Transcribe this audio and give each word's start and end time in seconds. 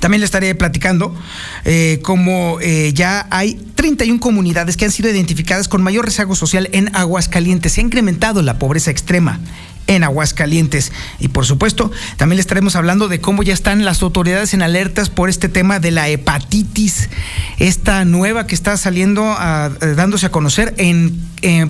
También 0.00 0.20
le 0.20 0.24
estaré 0.24 0.54
platicando 0.54 1.14
eh, 1.64 2.00
cómo 2.02 2.58
eh, 2.60 2.92
ya 2.94 3.26
hay 3.30 3.54
31 3.74 4.20
comunidades 4.20 4.76
que 4.76 4.84
han 4.84 4.90
sido 4.90 5.10
identificadas 5.10 5.68
con 5.68 5.82
mayor 5.82 6.04
rezago 6.04 6.34
social 6.34 6.68
en 6.72 6.94
Aguascalientes. 6.94 7.72
Se 7.72 7.80
ha 7.80 7.84
incrementado 7.84 8.42
la 8.42 8.58
pobreza 8.58 8.90
extrema 8.90 9.40
en 9.86 10.04
Aguascalientes. 10.04 10.92
Y 11.18 11.28
por 11.28 11.46
supuesto, 11.46 11.90
también 12.16 12.36
le 12.36 12.40
estaremos 12.40 12.76
hablando 12.76 13.08
de 13.08 13.20
cómo 13.20 13.42
ya 13.42 13.54
están 13.54 13.84
las 13.84 14.02
autoridades 14.02 14.54
en 14.54 14.62
alertas 14.62 15.10
por 15.10 15.28
este 15.28 15.48
tema 15.48 15.78
de 15.78 15.90
la 15.90 16.08
hepatitis, 16.08 17.08
esta 17.58 18.04
nueva 18.04 18.46
que 18.46 18.54
está 18.54 18.76
saliendo, 18.76 19.24
a, 19.24 19.70
eh, 19.80 19.94
dándose 19.96 20.26
a 20.26 20.30
conocer 20.30 20.74
en, 20.78 21.20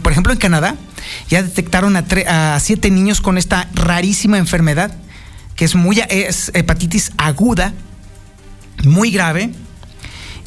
por 0.01 0.13
ejemplo, 0.13 0.33
en 0.33 0.39
Canadá. 0.39 0.77
Ya 1.29 1.43
detectaron 1.43 1.97
a, 1.97 2.05
a, 2.27 2.61
siete 2.61 2.91
niños 2.91 3.21
con 3.21 3.39
esta 3.39 3.69
rarísima 3.75 4.39
enfermedad, 4.39 4.97
que 5.55 5.65
es, 5.65 5.75
muy, 5.75 6.01
es 6.09 6.51
hepatitis 6.55 7.13
aguda, 7.17 7.73
muy 8.85 9.11
grave, 9.11 9.51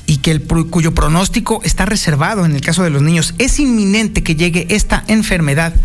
y 0.09 0.17
que 0.17 0.31
el, 0.31 0.41
cuyo 0.41 0.95
pronóstico 0.95 1.61
está 1.63 1.85
reservado 1.85 2.43
en 2.43 2.55
el 2.55 2.61
caso 2.61 2.83
de 2.83 2.89
los 2.89 3.03
niños. 3.03 3.35
Es 3.37 3.59
inminente 3.59 4.23
que 4.23 4.35
llegue 4.35 4.65
esta 4.69 5.03
enfermedad 5.07 5.75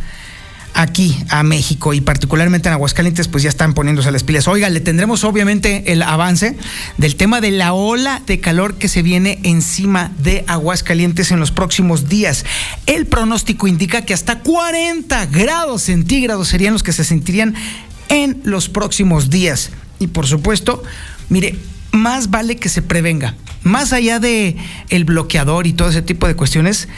aquí 0.72 1.16
a 1.28 1.42
México 1.42 1.95
y 1.95 2.00
particularmente 2.00 2.69
en 2.69 2.72
Aguascalientes, 2.72 3.28
pues 3.28 3.42
ya 3.45 3.50
están 3.50 3.74
poniéndose 3.74 4.10
las 4.10 4.24
pilas. 4.24 4.48
Oiga, 4.48 4.70
le 4.70 4.80
tendremos 4.80 5.24
obviamente 5.24 5.92
el 5.92 6.02
avance 6.02 6.56
del 6.96 7.16
tema 7.16 7.42
de 7.42 7.50
la 7.50 7.74
ola 7.74 8.22
de 8.27 8.41
calor 8.41 8.77
que 8.77 8.88
se 8.88 9.02
viene 9.02 9.41
encima 9.45 10.11
de 10.19 10.45
Aguascalientes 10.47 11.30
en 11.30 11.38
los 11.38 11.50
próximos 11.50 12.08
días. 12.08 12.47
El 12.86 13.06
pronóstico 13.06 13.69
indica 13.69 14.06
que 14.06 14.14
hasta 14.14 14.41
40 14.41 15.27
grados 15.27 15.83
centígrados 15.83 16.48
serían 16.48 16.72
los 16.72 16.83
que 16.83 16.92
se 16.92 17.05
sentirían 17.05 17.55
en 18.08 18.41
los 18.45 18.70
próximos 18.70 19.28
días. 19.28 19.70
Y 20.00 20.08
por 20.08 20.27
supuesto, 20.27 20.83
mire, 21.28 21.56
más 21.95 22.30
vale 22.30 22.57
que 22.57 22.69
se 22.69 22.83
prevenga. 22.83 23.34
Más 23.62 23.93
allá 23.93 24.19
de 24.19 24.57
el 24.91 25.05
bloqueador 25.05 25.67
y 25.67 25.73
todo 25.73 25.89
ese 25.89 26.03
tipo 26.03 26.27
de 26.27 26.36
cuestiones, 26.36 26.89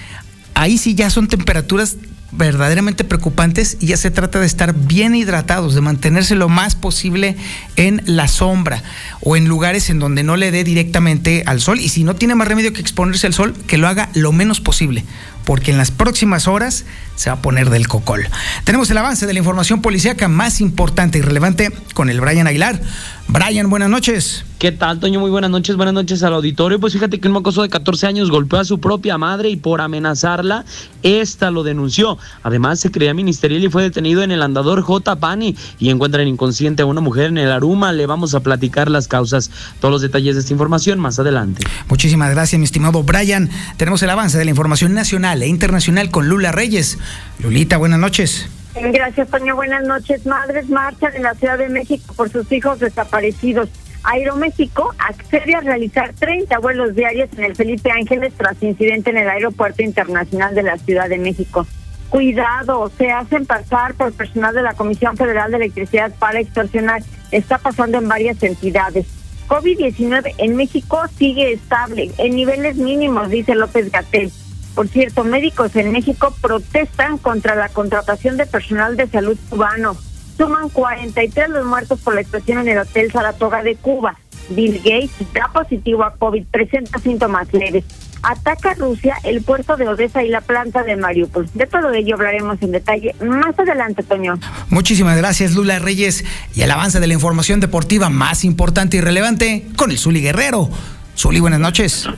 ahí 0.55 0.78
sí 0.78 0.94
ya 0.94 1.11
son 1.11 1.28
temperaturas 1.28 1.97
verdaderamente 2.33 3.05
preocupantes 3.05 3.78
y 3.80 3.86
ya 3.86 3.97
se 3.97 4.11
trata 4.11 4.41
de 4.41 4.47
estar 4.47 4.75
bien 4.75 5.14
hidratados, 5.14 5.75
de 5.75 5.80
mantenerse 5.80 6.34
lo 6.34 6.48
más 6.48 6.75
posible 6.75 7.36
en 7.77 8.03
la 8.05 8.28
sombra 8.28 8.83
o 9.20 9.36
en 9.36 9.48
lugares 9.48 9.91
en 9.91 9.98
donde 9.98 10.22
no 10.22 10.36
le 10.36 10.50
dé 10.50 10.64
directamente 10.64 11.44
al 11.47 11.60
sol 11.60 11.81
y 11.81 11.88
si 11.88 12.05
no 12.05 12.16
tiene 12.16 12.34
más 12.34 12.48
remedio 12.48 12.72
que 12.72 12.81
exponerse 12.81 13.27
al 13.27 13.34
sol, 13.34 13.55
que 13.66 13.78
lo 13.78 13.88
haga 13.88 14.10
lo 14.14 14.33
menos 14.33 14.60
posible, 14.60 15.05
porque 15.44 15.70
en 15.70 15.78
las 15.78 15.91
próximas 15.91 16.48
horas 16.48 16.84
se 17.14 17.31
va 17.31 17.36
a 17.36 17.42
poner 17.42 17.70
del 17.70 17.88
cocol. 17.88 18.27
Tenemos 18.64 18.91
el 18.91 18.98
avance 18.98 19.27
de 19.27 19.33
la 19.33 19.38
información 19.38 19.81
policíaca 19.81 20.28
más 20.28 20.60
importante 20.60 21.19
y 21.19 21.22
relevante 21.22 21.72
con 21.94 22.10
el 22.10 22.20
Brian 22.20 22.47
Aguilar. 22.47 22.81
Brian, 23.28 23.69
buenas 23.69 23.91
noches. 23.91 24.44
¿Qué 24.58 24.72
tal, 24.72 25.00
Toño? 25.00 25.19
Muy 25.20 25.30
buenas 25.30 25.50
noches, 25.50 25.77
buenas 25.77 25.92
noches 25.94 26.22
al 26.22 26.32
auditorio. 26.32 26.78
Pues 26.78 26.92
fíjate 26.92 27.19
que 27.19 27.27
un 27.27 27.34
mocoso 27.34 27.62
de 27.62 27.69
14 27.69 28.06
años 28.06 28.30
golpeó 28.30 28.60
a 28.60 28.64
su 28.64 28.78
propia 28.78 29.19
madre 29.19 29.50
y 29.50 29.56
por 29.56 29.80
amenazarla, 29.80 30.64
esta 31.02 31.50
lo 31.50 31.64
denunció. 31.64 32.19
Además, 32.44 32.80
se 32.80 32.91
creía 32.91 33.14
ministerial 33.14 33.64
y 33.64 33.69
fue 33.69 33.82
detenido 33.82 34.22
en 34.22 34.30
el 34.30 34.42
andador 34.42 34.80
J. 34.80 35.16
Pani 35.16 35.56
y 35.78 35.91
encuentran 35.91 36.28
inconsciente 36.28 36.82
a 36.82 36.86
una 36.86 37.00
mujer 37.00 37.27
en 37.27 37.38
el 37.38 37.50
Aruma. 37.50 37.92
Le 37.92 38.06
vamos 38.06 38.34
a 38.34 38.41
platicar 38.41 38.91
las 38.91 39.08
causas, 39.08 39.50
todos 39.80 39.92
los 39.92 40.02
detalles 40.02 40.36
de 40.36 40.41
esta 40.41 40.52
información 40.52 41.00
más 41.00 41.19
adelante. 41.19 41.64
Muchísimas 41.88 42.30
gracias, 42.30 42.58
mi 42.58 42.64
estimado 42.64 43.02
Brian. 43.02 43.50
Tenemos 43.77 44.02
el 44.02 44.10
avance 44.10 44.38
de 44.38 44.44
la 44.44 44.50
información 44.50 44.94
nacional 44.94 45.42
e 45.42 45.48
internacional 45.48 46.10
con 46.10 46.28
Lula 46.28 46.52
Reyes. 46.52 46.98
Lulita, 47.41 47.77
buenas 47.77 47.98
noches. 47.98 48.48
Gracias, 48.80 49.28
Toño. 49.28 49.56
Buenas 49.56 49.84
noches. 49.84 50.27
Madres 50.27 50.69
marchan 50.69 51.14
en 51.16 51.22
la 51.22 51.34
Ciudad 51.34 51.56
de 51.56 51.69
México 51.69 52.12
por 52.14 52.28
sus 52.28 52.50
hijos 52.52 52.78
desaparecidos. 52.78 53.70
Aeroméxico 54.05 54.94
accede 54.98 55.55
a 55.55 55.60
realizar 55.60 56.12
30 56.12 56.58
vuelos 56.58 56.94
diarios 56.94 57.30
en 57.36 57.44
el 57.44 57.56
Felipe 57.56 57.91
Ángeles 57.91 58.34
tras 58.36 58.62
incidente 58.62 59.10
en 59.10 59.19
el 59.19 59.28
Aeropuerto 59.28 59.82
Internacional 59.82 60.54
de 60.54 60.62
la 60.62 60.77
Ciudad 60.77 61.08
de 61.08 61.19
México. 61.19 61.66
Cuidado, 62.10 62.91
se 62.97 63.10
hacen 63.10 63.47
pasar 63.47 63.94
por 63.94 64.12
personal 64.12 64.54
de 64.54 64.62
la 64.62 64.75
Comisión 64.75 65.16
Federal 65.16 65.50
de 65.50 65.56
Electricidad 65.56 66.12
para 66.19 66.38
extorsionar. 66.38 67.03
Está 67.32 67.58
pasando 67.58 67.98
en 67.98 68.08
varias 68.08 68.41
entidades. 68.43 69.06
COVID-19 69.48 70.34
en 70.38 70.56
México 70.56 71.00
sigue 71.16 71.53
estable, 71.53 72.10
en 72.19 72.37
niveles 72.37 72.76
mínimos, 72.76 73.31
dice 73.31 73.54
López 73.54 73.91
Gatel. 73.91 74.31
Por 74.76 74.88
cierto, 74.88 75.25
médicos 75.25 75.75
en 75.75 75.91
México 75.91 76.37
protestan 76.42 77.16
contra 77.16 77.54
la 77.54 77.70
contratación 77.70 78.37
de 78.37 78.44
personal 78.44 78.94
de 78.94 79.09
salud 79.09 79.38
cubano. 79.48 79.97
Suman 80.37 80.69
43 80.69 81.48
los 81.48 81.64
muertos 81.64 81.98
por 82.00 82.14
la 82.14 82.20
explosión 82.20 82.59
en 82.59 82.69
el 82.69 82.78
Hotel 82.81 83.10
Saratoga 83.10 83.62
de 83.62 83.75
Cuba. 83.76 84.16
Bill 84.50 84.76
Gates 84.84 85.32
da 85.32 85.50
positivo 85.50 86.04
a 86.04 86.14
COVID, 86.14 86.44
presenta 86.48 86.98
síntomas 86.98 87.50
leves. 87.54 87.84
Ataca 88.22 88.75
Rusia 88.75 89.16
el 89.25 89.41
puerto 89.41 89.78
de 89.78 89.88
Odessa 89.88 90.22
y 90.22 90.28
la 90.28 90.42
planta 90.42 90.82
de 90.82 90.97
Mariupol. 90.97 91.48
De 91.54 91.66
todo 91.66 91.91
ello 91.93 92.14
hablaremos 92.16 92.60
en 92.60 92.72
detalle 92.72 93.14
más 93.25 93.58
adelante, 93.58 94.03
Toño. 94.03 94.38
Muchísimas 94.69 95.16
gracias, 95.16 95.54
Lula 95.54 95.78
Reyes. 95.78 96.22
Y 96.54 96.60
el 96.60 96.70
avance 96.70 97.00
de 97.00 97.06
la 97.06 97.14
información 97.14 97.60
deportiva 97.60 98.10
más 98.10 98.44
importante 98.44 98.98
y 98.98 99.00
relevante 99.00 99.66
con 99.76 99.91
el 99.91 99.98
Zuli 99.98 100.20
Guerrero. 100.20 100.69
Zuli, 101.16 101.41
buenas 101.41 101.60
noches. 101.60 102.09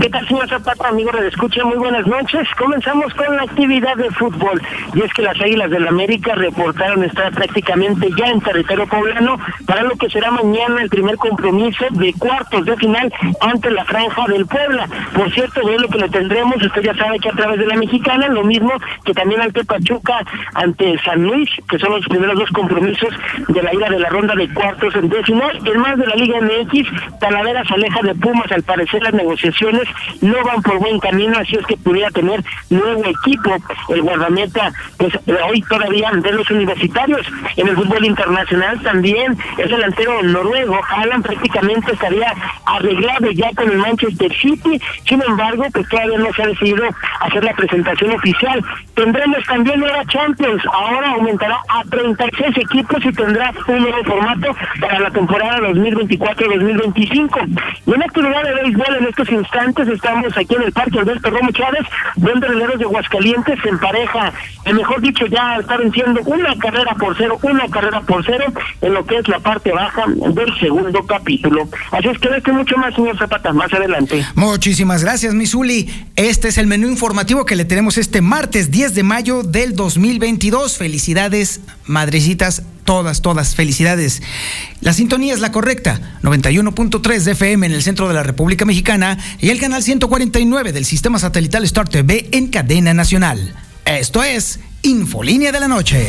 ¿Qué 0.00 0.10
tal, 0.10 0.28
señor 0.28 0.46
Zapata, 0.48 0.88
amigo 0.88 1.10
de 1.12 1.28
escucha? 1.28 1.64
Muy 1.64 1.78
buenas 1.78 2.06
noches. 2.06 2.46
Comenzamos 2.58 3.14
con 3.14 3.34
la 3.34 3.42
actividad 3.42 3.96
de 3.96 4.10
fútbol. 4.10 4.60
Y 4.94 5.00
es 5.00 5.12
que 5.14 5.22
las 5.22 5.40
Águilas 5.40 5.70
del 5.70 5.84
la 5.84 5.90
América 5.90 6.34
reportaron 6.34 7.02
estar 7.04 7.32
prácticamente 7.32 8.08
ya 8.16 8.26
en 8.26 8.40
territorio 8.40 8.86
poblano 8.86 9.38
para 9.66 9.82
lo 9.82 9.96
que 9.96 10.10
será 10.10 10.30
mañana 10.30 10.82
el 10.82 10.90
primer 10.90 11.16
compromiso 11.16 11.86
de 11.92 12.12
cuartos 12.14 12.66
de 12.66 12.76
final 12.76 13.12
ante 13.40 13.70
la 13.70 13.84
Franja 13.84 14.26
del 14.28 14.46
Puebla. 14.46 14.86
Por 15.14 15.32
cierto, 15.32 15.66
de 15.66 15.78
lo 15.78 15.88
que 15.88 15.98
le 15.98 16.08
tendremos, 16.08 16.62
usted 16.62 16.82
ya 16.82 16.94
sabe 16.94 17.18
que 17.18 17.30
a 17.30 17.32
través 17.32 17.58
de 17.58 17.66
la 17.66 17.76
mexicana, 17.76 18.28
lo 18.28 18.44
mismo 18.44 18.72
que 19.04 19.14
también 19.14 19.40
ante 19.40 19.64
Pachuca, 19.64 20.18
ante 20.54 20.98
San 21.04 21.22
Luis, 21.22 21.48
que 21.70 21.78
son 21.78 21.92
los 21.92 22.06
primeros 22.06 22.38
dos 22.38 22.50
compromisos 22.50 23.14
de 23.48 23.62
la 23.62 23.72
ida 23.72 23.88
de 23.88 23.98
la 23.98 24.08
ronda 24.08 24.34
de 24.34 24.52
cuartos 24.52 24.94
en 24.94 25.10
final. 25.10 25.58
El 25.64 25.78
más 25.78 25.96
de 25.96 26.06
la 26.06 26.16
Liga 26.16 26.38
MX, 26.40 27.18
Talavera 27.18 27.64
se 27.64 27.74
aleja 27.74 28.00
de 28.02 28.14
Pumas, 28.14 28.45
al 28.52 28.62
parecer 28.62 29.02
las 29.02 29.14
negociaciones 29.14 29.88
no 30.20 30.42
van 30.44 30.62
por 30.62 30.78
buen 30.78 31.00
camino, 31.00 31.38
así 31.38 31.56
es 31.56 31.66
que 31.66 31.76
pudiera 31.76 32.10
tener 32.10 32.42
nuevo 32.70 33.04
equipo. 33.04 33.56
El 33.88 34.02
guardameta, 34.02 34.72
pues 34.96 35.12
hoy 35.48 35.62
todavía 35.62 36.10
de 36.12 36.32
los 36.32 36.50
universitarios. 36.50 37.26
En 37.56 37.68
el 37.68 37.76
fútbol 37.76 38.04
internacional 38.04 38.80
también 38.82 39.36
el 39.58 39.70
delantero 39.70 40.22
noruego, 40.22 40.80
Haaland, 40.88 41.24
prácticamente 41.24 41.92
estaría 41.92 42.32
arreglado 42.64 43.30
ya 43.30 43.50
con 43.54 43.70
el 43.70 43.78
Manchester 43.78 44.32
City. 44.34 44.80
Sin 45.04 45.22
embargo, 45.22 45.64
pues 45.72 45.88
todavía 45.88 46.18
no 46.18 46.32
se 46.32 46.42
ha 46.42 46.46
decidido 46.46 46.84
hacer 47.20 47.44
la 47.44 47.54
presentación 47.54 48.10
oficial. 48.12 48.64
Tendremos 48.94 49.44
también 49.44 49.80
nueva 49.80 50.04
Champions. 50.06 50.62
Ahora 50.72 51.10
aumentará 51.12 51.58
a 51.68 51.82
36 51.84 52.56
equipos 52.58 53.04
y 53.04 53.12
tendrá 53.12 53.52
un 53.66 53.80
nuevo 53.80 54.04
formato 54.04 54.54
para 54.80 55.00
la 55.00 55.10
temporada 55.10 55.58
2024-2025. 55.60 57.60
Y 57.86 57.94
en 57.94 58.02
actividad 58.36 58.42
de 58.42 58.62
béisbol 58.62 58.96
en 58.98 59.06
estos 59.06 59.28
instantes 59.30 59.88
estamos 59.88 60.36
aquí 60.36 60.54
en 60.54 60.62
el 60.62 60.72
Parque 60.72 60.98
Alberto 60.98 61.30
Romo 61.30 61.50
Chávez, 61.52 61.86
donde 62.16 62.46
Releros 62.46 62.78
de 62.78 62.84
Aguascalientes 62.84 63.58
en 63.64 63.78
pareja, 63.78 64.32
eh, 64.64 64.72
mejor 64.72 65.00
dicho, 65.00 65.26
ya 65.26 65.56
está 65.58 65.76
venciendo 65.76 66.20
una 66.24 66.56
carrera 66.56 66.94
por 66.94 67.16
cero, 67.16 67.38
una 67.42 67.68
carrera 67.68 68.00
por 68.02 68.24
cero 68.24 68.44
en 68.80 68.94
lo 68.94 69.04
que 69.06 69.18
es 69.18 69.28
la 69.28 69.40
parte 69.40 69.72
baja 69.72 70.04
del 70.06 70.58
segundo 70.58 71.04
capítulo. 71.06 71.68
Así 71.90 72.08
es 72.08 72.18
que 72.18 72.28
este 72.36 72.52
mucho 72.52 72.76
más, 72.76 72.94
señor 72.94 73.18
Zapata, 73.18 73.52
más 73.52 73.72
adelante. 73.72 74.24
Muchísimas 74.34 75.02
gracias, 75.02 75.34
Misuli. 75.34 75.88
Este 76.16 76.48
es 76.48 76.58
el 76.58 76.66
menú 76.66 76.88
informativo 76.88 77.44
que 77.44 77.56
le 77.56 77.64
tenemos 77.64 77.98
este 77.98 78.20
martes 78.20 78.70
10 78.70 78.94
de 78.94 79.02
mayo 79.02 79.42
del 79.42 79.74
2022. 79.74 80.76
Felicidades, 80.76 81.60
madrecitas 81.86 82.62
todas, 82.86 83.20
todas. 83.20 83.54
Felicidades. 83.54 84.22
La 84.80 84.94
sintonía 84.94 85.34
es 85.34 85.40
la 85.40 85.52
correcta. 85.52 86.18
91.3 86.22 87.22
de 87.24 87.32
FM 87.32 87.66
en 87.66 87.72
el 87.72 87.82
centro 87.82 88.08
de 88.08 88.14
la 88.14 88.22
República 88.22 88.64
Mexicana 88.64 89.18
y 89.40 89.50
el 89.50 89.60
canal 89.60 89.82
149 89.82 90.72
del 90.72 90.86
sistema 90.86 91.18
satelital 91.18 91.64
Star 91.64 91.88
TV 91.88 92.28
en 92.32 92.48
cadena 92.48 92.94
nacional. 92.94 93.54
Esto 93.84 94.24
es 94.24 94.60
Infolínea 94.82 95.52
de 95.52 95.60
la 95.60 95.68
Noche. 95.68 96.08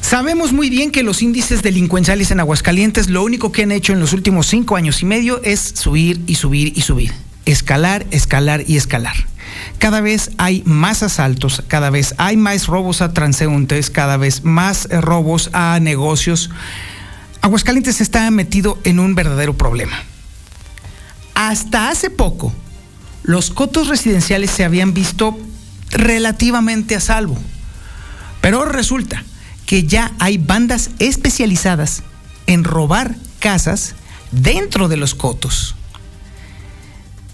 Sabemos 0.00 0.52
muy 0.52 0.70
bien 0.70 0.90
que 0.90 1.04
los 1.04 1.22
índices 1.22 1.62
delincuenciales 1.62 2.32
en 2.32 2.40
Aguascalientes 2.40 3.08
lo 3.08 3.22
único 3.22 3.52
que 3.52 3.62
han 3.62 3.70
hecho 3.70 3.92
en 3.92 4.00
los 4.00 4.12
últimos 4.12 4.48
cinco 4.48 4.74
años 4.74 5.02
y 5.02 5.06
medio 5.06 5.40
es 5.44 5.60
subir 5.60 6.20
y 6.26 6.34
subir 6.34 6.72
y 6.76 6.80
subir 6.80 7.29
escalar, 7.44 8.06
escalar 8.10 8.64
y 8.66 8.76
escalar. 8.76 9.14
Cada 9.78 10.00
vez 10.00 10.30
hay 10.38 10.62
más 10.66 11.02
asaltos, 11.02 11.62
cada 11.66 11.90
vez 11.90 12.14
hay 12.18 12.36
más 12.36 12.66
robos 12.66 13.00
a 13.00 13.12
transeúntes, 13.12 13.90
cada 13.90 14.16
vez 14.16 14.44
más 14.44 14.86
eh, 14.90 15.00
robos 15.00 15.50
a 15.52 15.78
negocios. 15.80 16.50
Aguascalientes 17.40 18.00
está 18.00 18.30
metido 18.30 18.78
en 18.84 19.00
un 19.00 19.14
verdadero 19.14 19.56
problema. 19.56 19.96
Hasta 21.34 21.88
hace 21.88 22.10
poco, 22.10 22.52
los 23.22 23.50
cotos 23.50 23.88
residenciales 23.88 24.50
se 24.50 24.64
habían 24.64 24.92
visto 24.92 25.38
relativamente 25.90 26.96
a 26.96 27.00
salvo. 27.00 27.38
Pero 28.40 28.64
resulta 28.64 29.24
que 29.66 29.84
ya 29.84 30.12
hay 30.18 30.38
bandas 30.38 30.90
especializadas 30.98 32.02
en 32.46 32.64
robar 32.64 33.14
casas 33.38 33.94
dentro 34.32 34.88
de 34.88 34.96
los 34.96 35.14
cotos. 35.14 35.76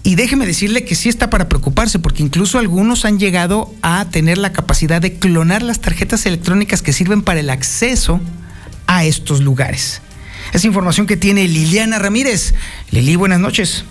Y 0.07 0.15
déjeme 0.15 0.45
decirle 0.45 0.85
que 0.85 0.95
sí 0.95 1.09
está 1.09 1.29
para 1.29 1.49
preocuparse, 1.49 1.99
porque 1.99 2.23
incluso 2.23 2.59
algunos 2.59 3.03
han 3.03 3.19
llegado 3.19 3.73
a 3.81 4.05
tener 4.05 4.37
la 4.37 4.53
capacidad 4.53 5.01
de 5.01 5.19
clonar 5.19 5.61
las 5.63 5.81
tarjetas 5.81 6.25
electrónicas 6.25 6.81
que 6.81 6.93
sirven 6.93 7.23
para 7.23 7.41
el 7.41 7.49
acceso 7.49 8.21
a 8.87 9.03
estos 9.03 9.41
lugares. 9.41 10.01
Es 10.53 10.63
información 10.63 11.07
que 11.07 11.17
tiene 11.17 11.45
Liliana 11.49 11.99
Ramírez. 11.99 12.55
Lili, 12.89 13.17
buenas 13.17 13.41
noches. 13.41 13.83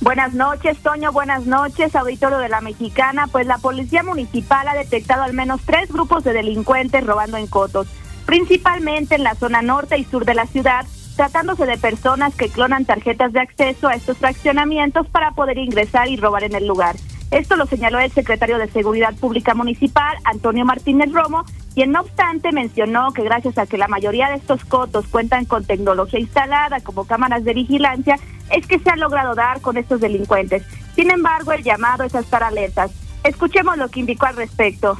Buenas 0.00 0.34
noches, 0.34 0.76
Toño. 0.78 1.12
Buenas 1.12 1.46
noches, 1.46 1.94
auditorio 1.94 2.38
de 2.38 2.48
la 2.48 2.60
Mexicana. 2.60 3.28
Pues 3.28 3.46
la 3.46 3.58
Policía 3.58 4.02
Municipal 4.02 4.66
ha 4.66 4.74
detectado 4.74 5.22
al 5.22 5.34
menos 5.34 5.60
tres 5.64 5.88
grupos 5.88 6.24
de 6.24 6.32
delincuentes 6.32 7.06
robando 7.06 7.36
en 7.36 7.46
cotos, 7.46 7.86
principalmente 8.26 9.14
en 9.14 9.22
la 9.22 9.36
zona 9.36 9.62
norte 9.62 9.96
y 9.98 10.04
sur 10.04 10.24
de 10.24 10.34
la 10.34 10.48
ciudad, 10.48 10.84
tratándose 11.16 11.66
de 11.66 11.78
personas 11.78 12.34
que 12.34 12.48
clonan 12.48 12.84
tarjetas 12.84 13.32
de 13.32 13.40
acceso 13.40 13.88
a 13.88 13.94
estos 13.94 14.18
fraccionamientos 14.18 15.06
para 15.08 15.32
poder 15.32 15.58
ingresar 15.58 16.08
y 16.08 16.16
robar 16.16 16.44
en 16.44 16.54
el 16.54 16.66
lugar. 16.66 16.96
Esto 17.30 17.56
lo 17.56 17.66
señaló 17.66 17.98
el 17.98 18.12
secretario 18.12 18.58
de 18.58 18.68
Seguridad 18.68 19.14
Pública 19.14 19.54
Municipal, 19.54 20.16
Antonio 20.24 20.64
Martínez 20.64 21.10
Romo, 21.12 21.44
quien 21.74 21.90
no 21.90 22.02
obstante 22.02 22.52
mencionó 22.52 23.12
que 23.12 23.24
gracias 23.24 23.58
a 23.58 23.66
que 23.66 23.78
la 23.78 23.88
mayoría 23.88 24.28
de 24.28 24.36
estos 24.36 24.64
cotos 24.64 25.08
cuentan 25.08 25.44
con 25.44 25.64
tecnología 25.64 26.20
instalada 26.20 26.80
como 26.80 27.06
cámaras 27.06 27.42
de 27.42 27.54
vigilancia, 27.54 28.20
es 28.50 28.66
que 28.66 28.78
se 28.78 28.90
ha 28.90 28.96
logrado 28.96 29.34
dar 29.34 29.60
con 29.60 29.76
estos 29.76 30.00
delincuentes. 30.00 30.62
Sin 30.94 31.10
embargo, 31.10 31.50
el 31.52 31.64
llamado 31.64 32.04
es 32.04 32.14
a 32.14 32.20
estar 32.20 32.44
alertas. 32.44 32.92
Escuchemos 33.24 33.78
lo 33.78 33.88
que 33.88 34.00
indicó 34.00 34.26
al 34.26 34.36
respecto. 34.36 34.96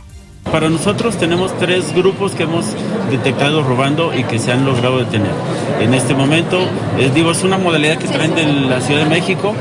Para 0.51 0.69
nosotros 0.69 1.17
tenemos 1.17 1.57
tres 1.59 1.95
grupos 1.95 2.33
que 2.33 2.45
hemos 2.45 2.67
detectado 3.11 3.63
robando 3.63 4.15
y 4.15 4.25
que 4.25 4.39
se 4.39 4.53
han 4.53 4.65
logrado 4.65 4.99
detener. 4.99 5.33
En 5.81 5.95
este 5.95 6.15
momento, 6.15 6.61
eh, 6.99 7.11
digo, 7.13 7.33
es 7.33 7.43
una 7.43 7.59
modalidad 7.59 7.99
que 7.99 8.07
se 8.07 8.17
vende 8.17 8.43
en 8.43 8.71
la 8.71 8.81
Ciudad 8.81 9.03
de 9.03 9.11
México 9.11 9.55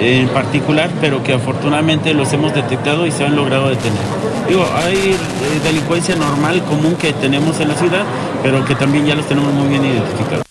en 0.00 0.28
particular, 0.28 0.90
pero 1.00 1.22
que 1.22 1.34
afortunadamente 1.34 2.12
los 2.12 2.32
hemos 2.32 2.52
detectado 2.52 3.06
y 3.06 3.12
se 3.12 3.24
han 3.24 3.36
logrado 3.36 3.68
detener. 3.68 4.02
Digo, 4.48 4.66
hay 4.74 4.96
eh, 4.96 5.16
delincuencia 5.62 6.16
normal, 6.16 6.62
común 6.64 6.96
que 6.96 7.12
tenemos 7.12 7.60
en 7.60 7.68
la 7.68 7.74
ciudad, 7.74 8.04
pero 8.42 8.64
que 8.64 8.74
también 8.74 9.06
ya 9.06 9.14
los 9.14 9.26
tenemos 9.26 9.52
muy 9.52 9.68
bien 9.68 9.84
identificados. 9.84 10.44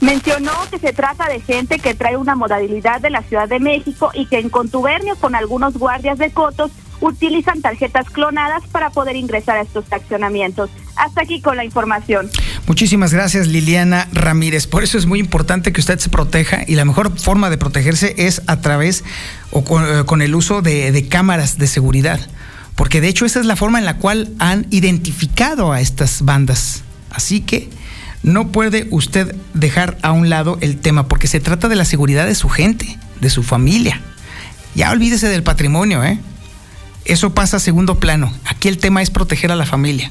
Mencionó 0.00 0.52
que 0.70 0.78
se 0.78 0.92
trata 0.92 1.28
de 1.28 1.40
gente 1.40 1.78
que 1.78 1.94
trae 1.94 2.16
una 2.16 2.34
modalidad 2.34 3.00
de 3.00 3.10
la 3.10 3.22
Ciudad 3.22 3.48
de 3.48 3.60
México 3.60 4.10
y 4.12 4.26
que 4.26 4.38
en 4.38 4.50
contubernio 4.50 5.16
con 5.16 5.34
algunos 5.34 5.74
guardias 5.78 6.18
de 6.18 6.30
cotos 6.30 6.70
utilizan 7.00 7.60
tarjetas 7.60 8.10
clonadas 8.10 8.62
para 8.70 8.90
poder 8.90 9.16
ingresar 9.16 9.58
a 9.58 9.62
estos 9.62 9.84
accionamientos. 9.90 10.70
Hasta 10.96 11.22
aquí 11.22 11.40
con 11.40 11.56
la 11.56 11.64
información. 11.64 12.30
Muchísimas 12.66 13.12
gracias 13.12 13.46
Liliana 13.46 14.08
Ramírez. 14.12 14.66
Por 14.66 14.82
eso 14.82 14.98
es 14.98 15.06
muy 15.06 15.20
importante 15.20 15.72
que 15.72 15.80
usted 15.80 15.98
se 15.98 16.08
proteja 16.08 16.64
y 16.66 16.74
la 16.74 16.84
mejor 16.84 17.18
forma 17.18 17.50
de 17.50 17.58
protegerse 17.58 18.14
es 18.18 18.42
a 18.46 18.60
través 18.60 19.04
o 19.50 19.64
con, 19.64 19.84
eh, 20.22 20.24
el 20.24 20.34
uso 20.34 20.62
de, 20.62 20.92
de 20.92 21.08
cámaras 21.08 21.58
de 21.58 21.66
seguridad. 21.66 22.20
Porque 22.74 23.00
de 23.00 23.08
hecho 23.08 23.24
esa 23.24 23.40
es 23.40 23.46
la 23.46 23.56
forma 23.56 23.78
en 23.78 23.84
la 23.84 23.98
cual 23.98 24.34
han 24.38 24.66
identificado 24.70 25.72
a 25.72 25.80
estas 25.80 26.22
bandas. 26.22 26.82
Así 27.10 27.40
que 27.40 27.70
no 28.22 28.48
puede 28.48 28.88
usted 28.90 29.36
dejar 29.54 29.98
a 30.02 30.12
un 30.12 30.28
lado 30.28 30.58
el 30.60 30.78
tema 30.78 31.08
porque 31.08 31.28
se 31.28 31.40
trata 31.40 31.68
de 31.68 31.76
la 31.76 31.84
seguridad 31.84 32.26
de 32.26 32.34
su 32.34 32.48
gente, 32.48 32.98
de 33.20 33.30
su 33.30 33.42
familia. 33.42 34.00
Ya 34.74 34.90
olvídese 34.90 35.28
del 35.28 35.42
patrimonio, 35.42 36.04
¿eh? 36.04 36.18
Eso 37.08 37.34
pasa 37.34 37.58
a 37.58 37.60
segundo 37.60 37.98
plano. 37.98 38.32
Aquí 38.44 38.68
el 38.68 38.78
tema 38.78 39.02
es 39.02 39.10
proteger 39.10 39.52
a 39.52 39.56
la 39.56 39.66
familia. 39.66 40.10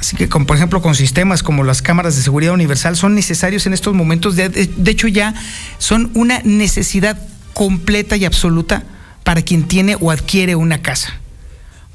Así 0.00 0.16
que, 0.16 0.28
por 0.28 0.56
ejemplo, 0.56 0.82
con 0.82 0.94
sistemas 0.94 1.42
como 1.42 1.64
las 1.64 1.82
cámaras 1.82 2.16
de 2.16 2.22
seguridad 2.22 2.52
universal 2.52 2.96
son 2.96 3.14
necesarios 3.14 3.66
en 3.66 3.72
estos 3.72 3.94
momentos. 3.94 4.36
De, 4.36 4.48
de, 4.48 4.90
hecho, 4.90 5.08
ya 5.08 5.34
son 5.78 6.10
una 6.14 6.40
necesidad 6.44 7.18
completa 7.54 8.16
y 8.16 8.24
absoluta 8.24 8.84
para 9.24 9.42
quien 9.42 9.66
tiene 9.66 9.96
o 10.00 10.10
adquiere 10.10 10.54
una 10.54 10.82
casa. 10.82 11.14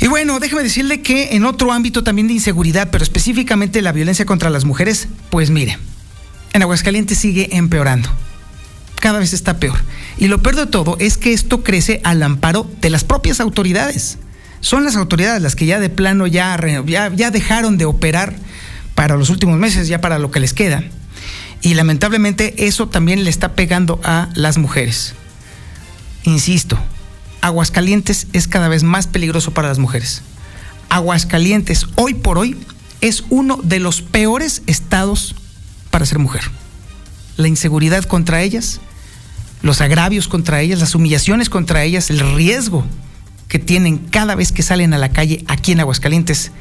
Y 0.00 0.06
bueno, 0.08 0.40
déjeme 0.40 0.64
decirle 0.64 1.02
que 1.02 1.36
en 1.36 1.44
otro 1.44 1.72
ámbito 1.72 2.02
también 2.02 2.26
de 2.26 2.32
inseguridad, 2.34 2.90
pero 2.90 3.04
específicamente 3.04 3.82
la 3.82 3.92
violencia 3.92 4.24
contra 4.24 4.50
las 4.50 4.64
mujeres, 4.64 5.06
pues 5.30 5.50
mire, 5.50 5.78
en 6.54 6.62
Aguascalientes 6.62 7.18
sigue 7.18 7.56
empeorando. 7.56 8.08
Cada 8.98 9.18
vez 9.18 9.34
está 9.34 9.58
peor. 9.58 9.78
Y 10.16 10.28
lo 10.28 10.42
peor 10.42 10.56
de 10.56 10.66
todo 10.66 10.96
es 10.98 11.18
que 11.18 11.32
esto 11.32 11.62
crece 11.62 12.00
al 12.02 12.22
amparo 12.22 12.68
de 12.80 12.90
las 12.90 13.04
propias 13.04 13.40
autoridades. 13.40 14.18
Son 14.60 14.84
las 14.84 14.96
autoridades 14.96 15.42
las 15.42 15.54
que 15.54 15.66
ya 15.66 15.78
de 15.80 15.90
plano 15.90 16.26
ya, 16.26 16.58
ya, 16.86 17.12
ya 17.14 17.30
dejaron 17.30 17.76
de 17.78 17.84
operar 17.84 18.34
para 19.02 19.16
los 19.16 19.30
últimos 19.30 19.58
meses, 19.58 19.88
ya 19.88 20.00
para 20.00 20.20
lo 20.20 20.30
que 20.30 20.38
les 20.38 20.52
queda. 20.52 20.84
Y 21.60 21.74
lamentablemente 21.74 22.68
eso 22.68 22.86
también 22.88 23.24
le 23.24 23.30
está 23.30 23.56
pegando 23.56 24.00
a 24.04 24.28
las 24.36 24.58
mujeres. 24.58 25.14
Insisto, 26.22 26.78
Aguascalientes 27.40 28.28
es 28.32 28.46
cada 28.46 28.68
vez 28.68 28.84
más 28.84 29.08
peligroso 29.08 29.52
para 29.52 29.66
las 29.66 29.80
mujeres. 29.80 30.22
Aguascalientes 30.88 31.88
hoy 31.96 32.14
por 32.14 32.38
hoy 32.38 32.56
es 33.00 33.24
uno 33.28 33.58
de 33.64 33.80
los 33.80 34.02
peores 34.02 34.62
estados 34.68 35.34
para 35.90 36.06
ser 36.06 36.20
mujer. 36.20 36.42
La 37.36 37.48
inseguridad 37.48 38.04
contra 38.04 38.40
ellas, 38.40 38.80
los 39.62 39.80
agravios 39.80 40.28
contra 40.28 40.60
ellas, 40.60 40.78
las 40.78 40.94
humillaciones 40.94 41.50
contra 41.50 41.82
ellas, 41.82 42.08
el 42.08 42.20
riesgo 42.36 42.86
que 43.48 43.58
tienen 43.58 43.98
cada 43.98 44.36
vez 44.36 44.52
que 44.52 44.62
salen 44.62 44.94
a 44.94 44.98
la 44.98 45.08
calle 45.08 45.44
aquí 45.48 45.72
en 45.72 45.80
Aguascalientes 45.80 46.52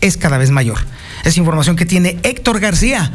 es 0.00 0.16
cada 0.16 0.38
vez 0.38 0.50
mayor. 0.50 0.78
Es 1.24 1.36
información 1.36 1.76
que 1.76 1.86
tiene 1.86 2.18
Héctor 2.22 2.60
García. 2.60 3.12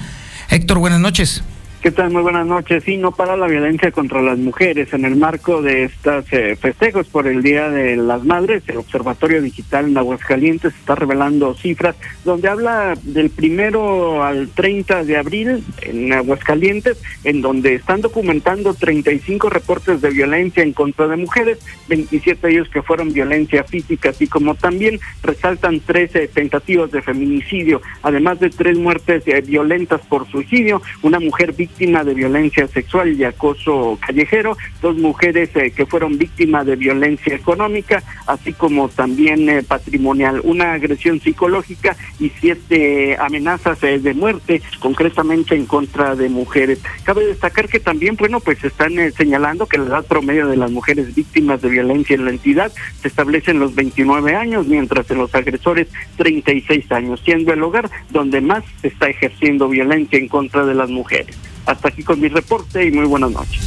Héctor, 0.50 0.80
buenas 0.80 1.00
noches. 1.00 1.44
¿Qué 1.86 1.92
tal? 1.92 2.10
Muy 2.10 2.24
buenas 2.24 2.48
noches. 2.48 2.84
Sí, 2.84 2.98
no 2.98 3.12
para 3.12 3.38
la 3.38 3.46
violencia 3.46 3.92
contra 3.92 4.20
las 4.20 4.40
mujeres. 4.40 4.92
En 4.92 5.06
el 5.06 5.18
marco 5.18 5.62
de 5.62 5.84
estos 5.84 6.26
eh, 6.34 6.56
festejos 6.56 7.08
por 7.10 7.28
el 7.28 7.44
Día 7.44 7.70
de 7.70 7.96
las 7.96 8.24
Madres, 8.24 8.64
el 8.66 8.78
Observatorio 8.78 9.40
Digital 9.40 9.86
en 9.86 9.96
Aguascalientes 9.96 10.74
está 10.74 10.96
revelando 10.96 11.54
cifras 11.54 11.96
donde 12.24 12.50
habla 12.50 12.96
del 13.04 13.30
primero 13.30 14.24
al 14.24 14.50
30 14.50 15.04
de 15.04 15.16
abril 15.16 15.64
en 15.84 16.12
Aguascalientes, 16.12 16.98
en 17.24 17.42
donde 17.42 17.76
están 17.76 18.02
documentando 18.02 18.74
35 18.74 19.52
reportes 19.52 20.02
de 20.02 20.10
violencia 20.10 20.64
en 20.64 20.74
contra 20.74 21.08
de 21.08 21.18
mujeres, 21.18 21.60
27 21.88 22.48
de 22.48 22.54
ellos 22.54 22.70
que 22.70 22.82
fueron 22.82 23.14
violencia 23.14 23.64
física, 23.64 24.10
así 24.10 24.26
como 24.26 24.56
también 24.56 25.00
resaltan 25.22 25.80
13 25.82 26.30
tentativas 26.30 26.90
de 26.90 27.04
feminicidio, 27.04 27.80
además 28.02 28.40
de 28.40 28.50
tres 28.50 28.76
muertes 28.76 29.22
eh, 29.28 29.42
violentas 29.42 30.02
por 30.08 30.28
suicidio, 30.32 30.82
una 31.04 31.20
mujer 31.20 31.54
víctima 31.54 31.75
víctima 31.76 32.06
de 32.06 32.14
violencia 32.14 32.68
sexual 32.70 33.20
y 33.20 33.26
acoso 33.26 34.00
callejero, 34.00 34.56
dos 34.82 34.96
mujeres 34.96 35.50
eh, 35.56 35.72
que 35.72 35.86
fueron 35.86 36.18
víctimas 36.18 36.66
de 36.66 36.78
violencia 36.78 37.36
económica, 37.36 38.02
así 38.28 38.54
como 38.54 38.88
también 38.88 39.50
eh, 39.50 39.62
patrimonial, 39.62 40.40
una 40.46 40.72
agresión 40.72 41.20
psicológica 41.20 41.98
y 42.18 42.32
siete 42.40 43.18
amenazas 43.20 43.84
eh, 43.84 44.00
de 44.00 44.14
muerte, 44.14 44.62
concretamente 44.80 45.54
en 45.54 45.66
contra 45.66 46.16
de 46.16 46.30
mujeres. 46.30 46.80
Cabe 47.04 47.26
destacar 47.26 47.68
que 47.68 47.82
también, 47.82 48.16
bueno, 48.16 48.40
pues 48.40 48.64
están 48.64 48.94
señalando 49.12 49.66
que 49.66 49.78
la 49.78 49.88
edad 49.88 50.06
promedio 50.06 50.48
de 50.48 50.56
las 50.56 50.72
mujeres 50.72 51.14
víctimas 51.14 51.62
de 51.62 51.68
violencia 51.68 52.16
en 52.16 52.24
la 52.24 52.32
entidad 52.32 52.72
se 53.02 53.10
establece 53.10 53.52
en 53.52 53.60
los 53.60 53.76
29 53.76 54.34
años, 54.34 54.66
mientras 54.66 55.12
en 55.12 55.18
los 55.18 55.36
agresores 55.36 55.90
36 56.16 56.90
años, 56.94 57.20
siendo 57.26 57.52
el 57.52 57.62
hogar 57.62 57.90
donde 58.12 58.40
más 58.40 58.64
se 58.82 58.88
está 58.88 59.10
ejerciendo 59.10 59.68
violencia 59.68 60.18
en 60.18 60.30
contra 60.30 60.66
de 60.66 60.74
las 60.74 60.90
mujeres. 60.90 61.38
Hasta 61.66 61.88
aquí 61.88 62.04
con 62.04 62.20
mi 62.20 62.28
reporte 62.28 62.86
y 62.86 62.92
muy 62.92 63.06
buenas 63.06 63.32
noches. 63.32 63.62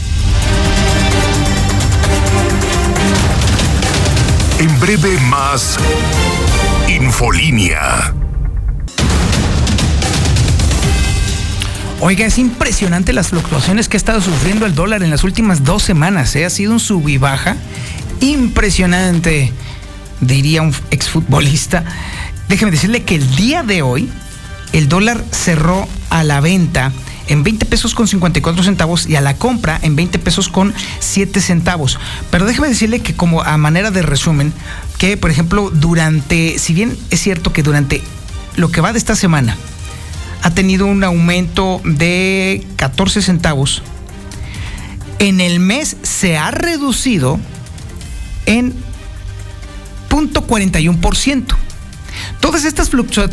En 4.61 4.81
breve 4.81 5.19
más 5.28 5.78
Infolínea. 6.88 8.14
Oiga, 12.00 12.26
es 12.26 12.38
impresionante 12.38 13.12
las 13.12 13.28
fluctuaciones 13.28 13.88
que 13.88 13.97
ha 13.97 13.99
estado 13.99 14.21
sufriendo 14.21 14.67
el 14.67 14.75
dólar 14.75 15.02
en 15.02 15.11
las 15.11 15.25
últimas 15.25 15.64
dos 15.64 15.83
semanas. 15.83 16.35
¿eh? 16.37 16.45
Ha 16.45 16.50
sido 16.50 16.73
un 16.73 16.81
sub 16.81 17.09
y 17.09 17.19
baja 17.19 17.57
impresionante, 18.21 19.52
diría 20.21 20.62
un 20.62 20.75
exfutbolista. 20.90 21.85
Déjeme 22.49 22.71
decirle 22.71 23.02
que 23.02 23.17
el 23.17 23.37
día 23.37 23.62
de 23.62 23.83
hoy 23.83 24.09
el 24.73 24.88
dólar 24.88 25.23
cerró 25.31 25.87
a 26.11 26.25
la 26.25 26.40
venta 26.40 26.93
en 27.28 27.42
20 27.42 27.66
pesos 27.66 27.94
con 27.94 28.08
54 28.08 28.62
centavos 28.62 29.06
y 29.06 29.16
a 29.16 29.20
la 29.20 29.37
compra 29.37 29.78
en 29.82 29.97
20 29.97 30.18
pesos 30.18 30.49
con 30.49 30.75
7 30.99 31.40
centavos. 31.40 31.99
Pero 32.30 32.47
déjeme 32.47 32.68
decirle 32.68 33.00
que 33.00 33.14
como 33.14 33.42
a 33.42 33.56
manera 33.56 33.90
de 33.90 34.02
resumen, 34.02 34.52
que 34.99 35.16
por 35.16 35.30
ejemplo 35.30 35.70
durante, 35.70 36.58
si 36.58 36.75
bien 36.75 36.99
es 37.11 37.20
cierto 37.20 37.52
que 37.52 37.62
durante 37.62 38.02
lo 38.56 38.70
que 38.70 38.80
va 38.80 38.92
de 38.92 38.99
esta 38.99 39.14
semana 39.14 39.56
ha 40.42 40.50
tenido 40.50 40.87
un 40.87 41.04
aumento 41.04 41.80
de 41.85 42.66
14 42.76 43.23
centavos, 43.23 43.82
en 45.18 45.40
el 45.40 45.61
mes 45.61 45.97
se 46.02 46.38
ha 46.38 46.50
reducido 46.50 47.38
en 48.47 48.75
0.41%. 50.08 51.68
Todas 52.41 52.65
estas 52.65 52.91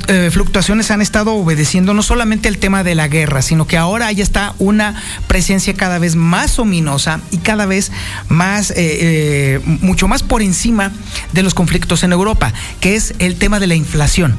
eh, 0.08 0.30
fluctuaciones 0.32 0.92
han 0.92 1.01
estado 1.01 1.34
obedeciendo 1.34 1.94
no 1.94 2.01
solamente 2.01 2.50
el 2.50 2.58
tema 2.58 2.84
de 2.84 2.96
la 2.96 3.08
guerra, 3.08 3.42
sino 3.42 3.68
que 3.68 3.77
ahora 3.77 4.12
ya 4.12 4.24
está 4.24 4.56
una 4.60 5.01
presencia 5.27 5.74
cada 5.74 6.00
vez 6.00 6.15
más 6.15 6.60
ominosa 6.60 7.22
y 7.32 7.38
cada 7.38 7.65
vez 7.65 7.92
más, 8.30 8.72
eh, 8.72 8.75
eh, 8.77 9.62
mucho 9.82 10.08
más 10.08 10.24
por 10.24 10.42
encima 10.42 10.92
de 11.34 11.44
los 11.44 11.54
conflictos 11.54 12.04
en 12.04 12.12
Europa, 12.12 12.54
que 12.80 12.96
es 12.96 13.13
el 13.20 13.36
tema 13.36 13.60
de 13.60 13.68
la 13.68 13.75
inflación. 13.75 14.36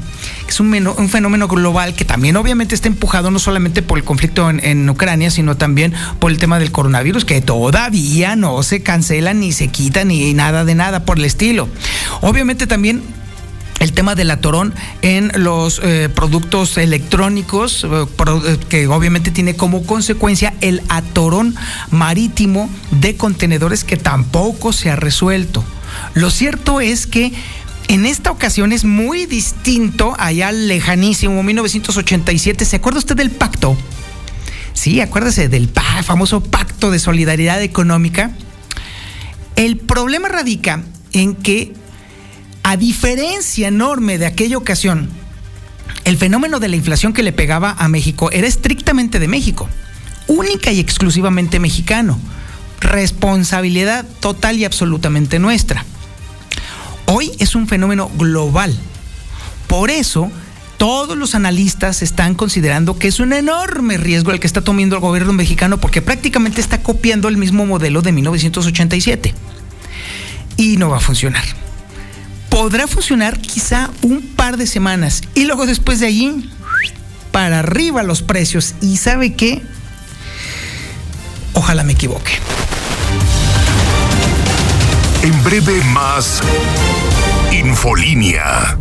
Es 0.48 0.60
un, 0.60 0.72
fenómeno 1.08 1.48
global 1.48 1.94
que 1.94 2.04
también 2.04 2.36
obviamente 2.36 2.74
está 2.74 2.88
empujado 2.88 3.30
no 3.30 3.38
solamente 3.38 3.82
por 3.82 3.98
el 3.98 4.04
conflicto 4.04 4.50
en, 4.50 4.64
en 4.64 4.88
Ucrania, 4.88 5.30
sino 5.30 5.56
también 5.56 5.92
por 6.18 6.30
el 6.30 6.38
tema 6.38 6.58
del 6.58 6.72
coronavirus, 6.72 7.24
que 7.24 7.40
todavía 7.40 8.36
no 8.36 8.62
se 8.62 8.82
cancela 8.82 9.34
ni 9.34 9.52
se 9.52 9.68
quita 9.68 10.04
ni 10.04 10.34
nada 10.34 10.64
de 10.64 10.74
nada 10.74 11.04
por 11.04 11.18
el 11.18 11.24
estilo. 11.24 11.68
Obviamente 12.20 12.66
también 12.66 13.02
el 13.80 13.92
tema 13.92 14.14
del 14.14 14.30
atorón 14.30 14.74
en 15.02 15.30
los 15.36 15.80
eh, 15.82 16.08
productos 16.14 16.78
electrónicos, 16.78 17.84
eh, 17.84 17.88
eh, 17.88 18.58
que 18.68 18.86
obviamente 18.86 19.30
tiene 19.30 19.54
como 19.54 19.84
consecuencia 19.84 20.54
el 20.60 20.82
atorón 20.88 21.54
marítimo 21.90 22.70
de 22.90 23.16
contenedores 23.16 23.84
que 23.84 23.96
tampoco 23.96 24.72
se 24.72 24.90
ha 24.90 24.96
resuelto. 24.96 25.64
Lo 26.14 26.30
cierto 26.30 26.80
es 26.80 27.06
que 27.06 27.32
en 27.88 28.06
esta 28.06 28.30
ocasión 28.30 28.72
es 28.72 28.84
muy 28.84 29.26
distinto, 29.26 30.14
allá 30.18 30.50
lejanísimo, 30.52 31.42
1987. 31.42 32.64
¿Se 32.64 32.76
acuerda 32.76 32.98
usted 32.98 33.16
del 33.16 33.30
pacto? 33.30 33.76
Sí, 34.72 35.00
acuérdese 35.00 35.48
del 35.48 35.70
famoso 36.02 36.42
pacto 36.42 36.90
de 36.90 36.98
solidaridad 36.98 37.62
económica. 37.62 38.32
El 39.54 39.78
problema 39.78 40.28
radica 40.28 40.82
en 41.12 41.34
que 41.34 41.72
a 42.68 42.76
diferencia 42.76 43.68
enorme 43.68 44.18
de 44.18 44.26
aquella 44.26 44.56
ocasión, 44.58 45.08
el 46.04 46.16
fenómeno 46.16 46.58
de 46.58 46.66
la 46.66 46.74
inflación 46.74 47.12
que 47.12 47.22
le 47.22 47.30
pegaba 47.30 47.76
a 47.78 47.86
México 47.86 48.28
era 48.32 48.48
estrictamente 48.48 49.20
de 49.20 49.28
México, 49.28 49.68
única 50.26 50.72
y 50.72 50.80
exclusivamente 50.80 51.60
mexicano, 51.60 52.18
responsabilidad 52.80 54.04
total 54.18 54.58
y 54.58 54.64
absolutamente 54.64 55.38
nuestra. 55.38 55.84
Hoy 57.06 57.30
es 57.38 57.54
un 57.54 57.68
fenómeno 57.68 58.10
global. 58.18 58.76
Por 59.68 59.92
eso, 59.92 60.32
todos 60.76 61.16
los 61.16 61.36
analistas 61.36 62.02
están 62.02 62.34
considerando 62.34 62.98
que 62.98 63.06
es 63.06 63.20
un 63.20 63.32
enorme 63.32 63.96
riesgo 63.96 64.32
el 64.32 64.40
que 64.40 64.48
está 64.48 64.60
tomando 64.60 64.96
el 64.96 65.02
gobierno 65.02 65.32
mexicano 65.32 65.78
porque 65.78 66.02
prácticamente 66.02 66.60
está 66.60 66.82
copiando 66.82 67.28
el 67.28 67.36
mismo 67.36 67.64
modelo 67.64 68.02
de 68.02 68.10
1987. 68.10 69.34
Y 70.56 70.78
no 70.78 70.90
va 70.90 70.96
a 70.96 71.00
funcionar 71.00 71.44
podrá 72.56 72.86
funcionar 72.86 73.38
quizá 73.38 73.90
un 74.00 74.22
par 74.22 74.56
de 74.56 74.66
semanas 74.66 75.20
y 75.34 75.44
luego 75.44 75.66
después 75.66 76.00
de 76.00 76.06
allí 76.06 76.50
para 77.30 77.58
arriba 77.58 78.02
los 78.02 78.22
precios. 78.22 78.74
¿Y 78.80 78.96
sabe 78.96 79.34
qué? 79.34 79.60
Ojalá 81.52 81.84
me 81.84 81.92
equivoque. 81.92 82.32
En 85.22 85.44
breve 85.44 85.84
más 85.92 86.40
Infolínea. 87.52 88.78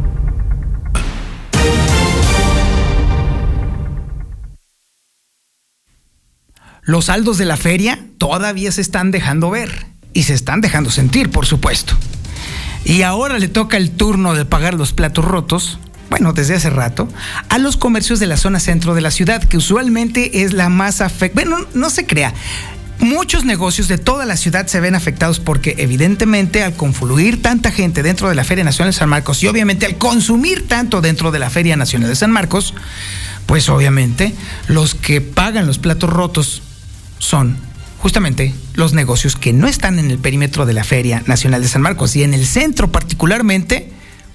Los 6.84 7.05
saldos 7.05 7.38
de 7.38 7.44
la 7.44 7.58
feria 7.58 8.00
todavía 8.20 8.72
se 8.72 8.79
están 8.79 9.12
dejando 9.12 9.50
ver 9.50 9.86
y 10.13 10.24
se 10.24 10.34
están 10.34 10.62
dejando 10.62 10.91
sentir, 10.91 11.29
por 11.29 11.46
supuesto. 11.46 11.98
Y 12.86 13.01
ahora 13.01 13.39
le 13.39 13.48
toca 13.48 13.77
el 13.77 13.92
turno 13.92 14.36
de 14.36 14.46
pagar 14.46 14.75
los 14.75 14.94
platos 14.94 15.25
rotos, 15.25 15.80
bueno, 16.12 16.34
desde 16.34 16.54
hace 16.54 16.70
rato, 16.70 17.10
a 17.50 17.58
los 17.58 17.77
comercios 17.77 18.20
de 18.20 18.27
la 18.27 18.38
zona 18.38 18.60
centro 18.60 18.94
de 18.94 19.01
la 19.01 19.10
ciudad, 19.10 19.44
que 19.44 19.58
usualmente 19.58 20.44
es 20.44 20.54
la 20.54 20.70
más 20.70 21.01
afectada. 21.01 21.50
Bueno, 21.50 21.68
no 21.74 21.89
se 21.89 22.06
crea. 22.06 22.34
Muchos 23.00 23.44
negocios 23.44 23.88
de 23.88 23.98
toda 23.98 24.25
la 24.25 24.38
ciudad 24.38 24.68
se 24.68 24.80
ven 24.80 24.96
afectados 24.96 25.39
porque 25.39 25.75
evidentemente 25.80 26.63
al 26.63 26.75
confluir 26.75 27.42
tanta 27.42 27.72
gente 27.72 28.04
dentro 28.04 28.30
de 28.30 28.36
la 28.36 28.46
Feria 28.46 28.63
Nacional 28.63 28.94
de 28.94 28.98
San 29.00 29.10
Marcos 29.10 29.44
y 29.44 29.48
obviamente 29.48 29.86
al 29.86 29.98
consumir 29.98 30.68
tanto 30.68 31.01
dentro 31.01 31.32
de 31.32 31.39
la 31.39 31.50
Feria 31.50 31.75
Nacional 31.75 32.08
de 32.08 32.15
San 32.15 32.32
Marcos, 32.32 32.74
pues 33.48 33.68
obviamente 33.68 34.34
los 34.68 34.96
que 34.96 35.20
pagan 35.20 35.68
los 35.68 35.77
platos 35.77 36.10
rotos 36.10 36.62
son 37.20 37.58
justamente 38.06 38.54
los 38.76 38.94
negocios 38.94 39.36
que 39.36 39.52
no 39.52 39.66
están 39.66 39.98
en 39.98 40.12
el 40.12 40.20
perímetro 40.20 40.68
de 40.68 40.74
la 40.74 40.84
Feria 40.84 41.24
Nacional 41.26 41.64
de 41.64 41.68
San 41.68 41.82
Marcos 41.82 42.16
y 42.16 42.22
en 42.22 42.36
el 42.36 42.46
centro 42.46 42.92
particularmente, 42.92 43.90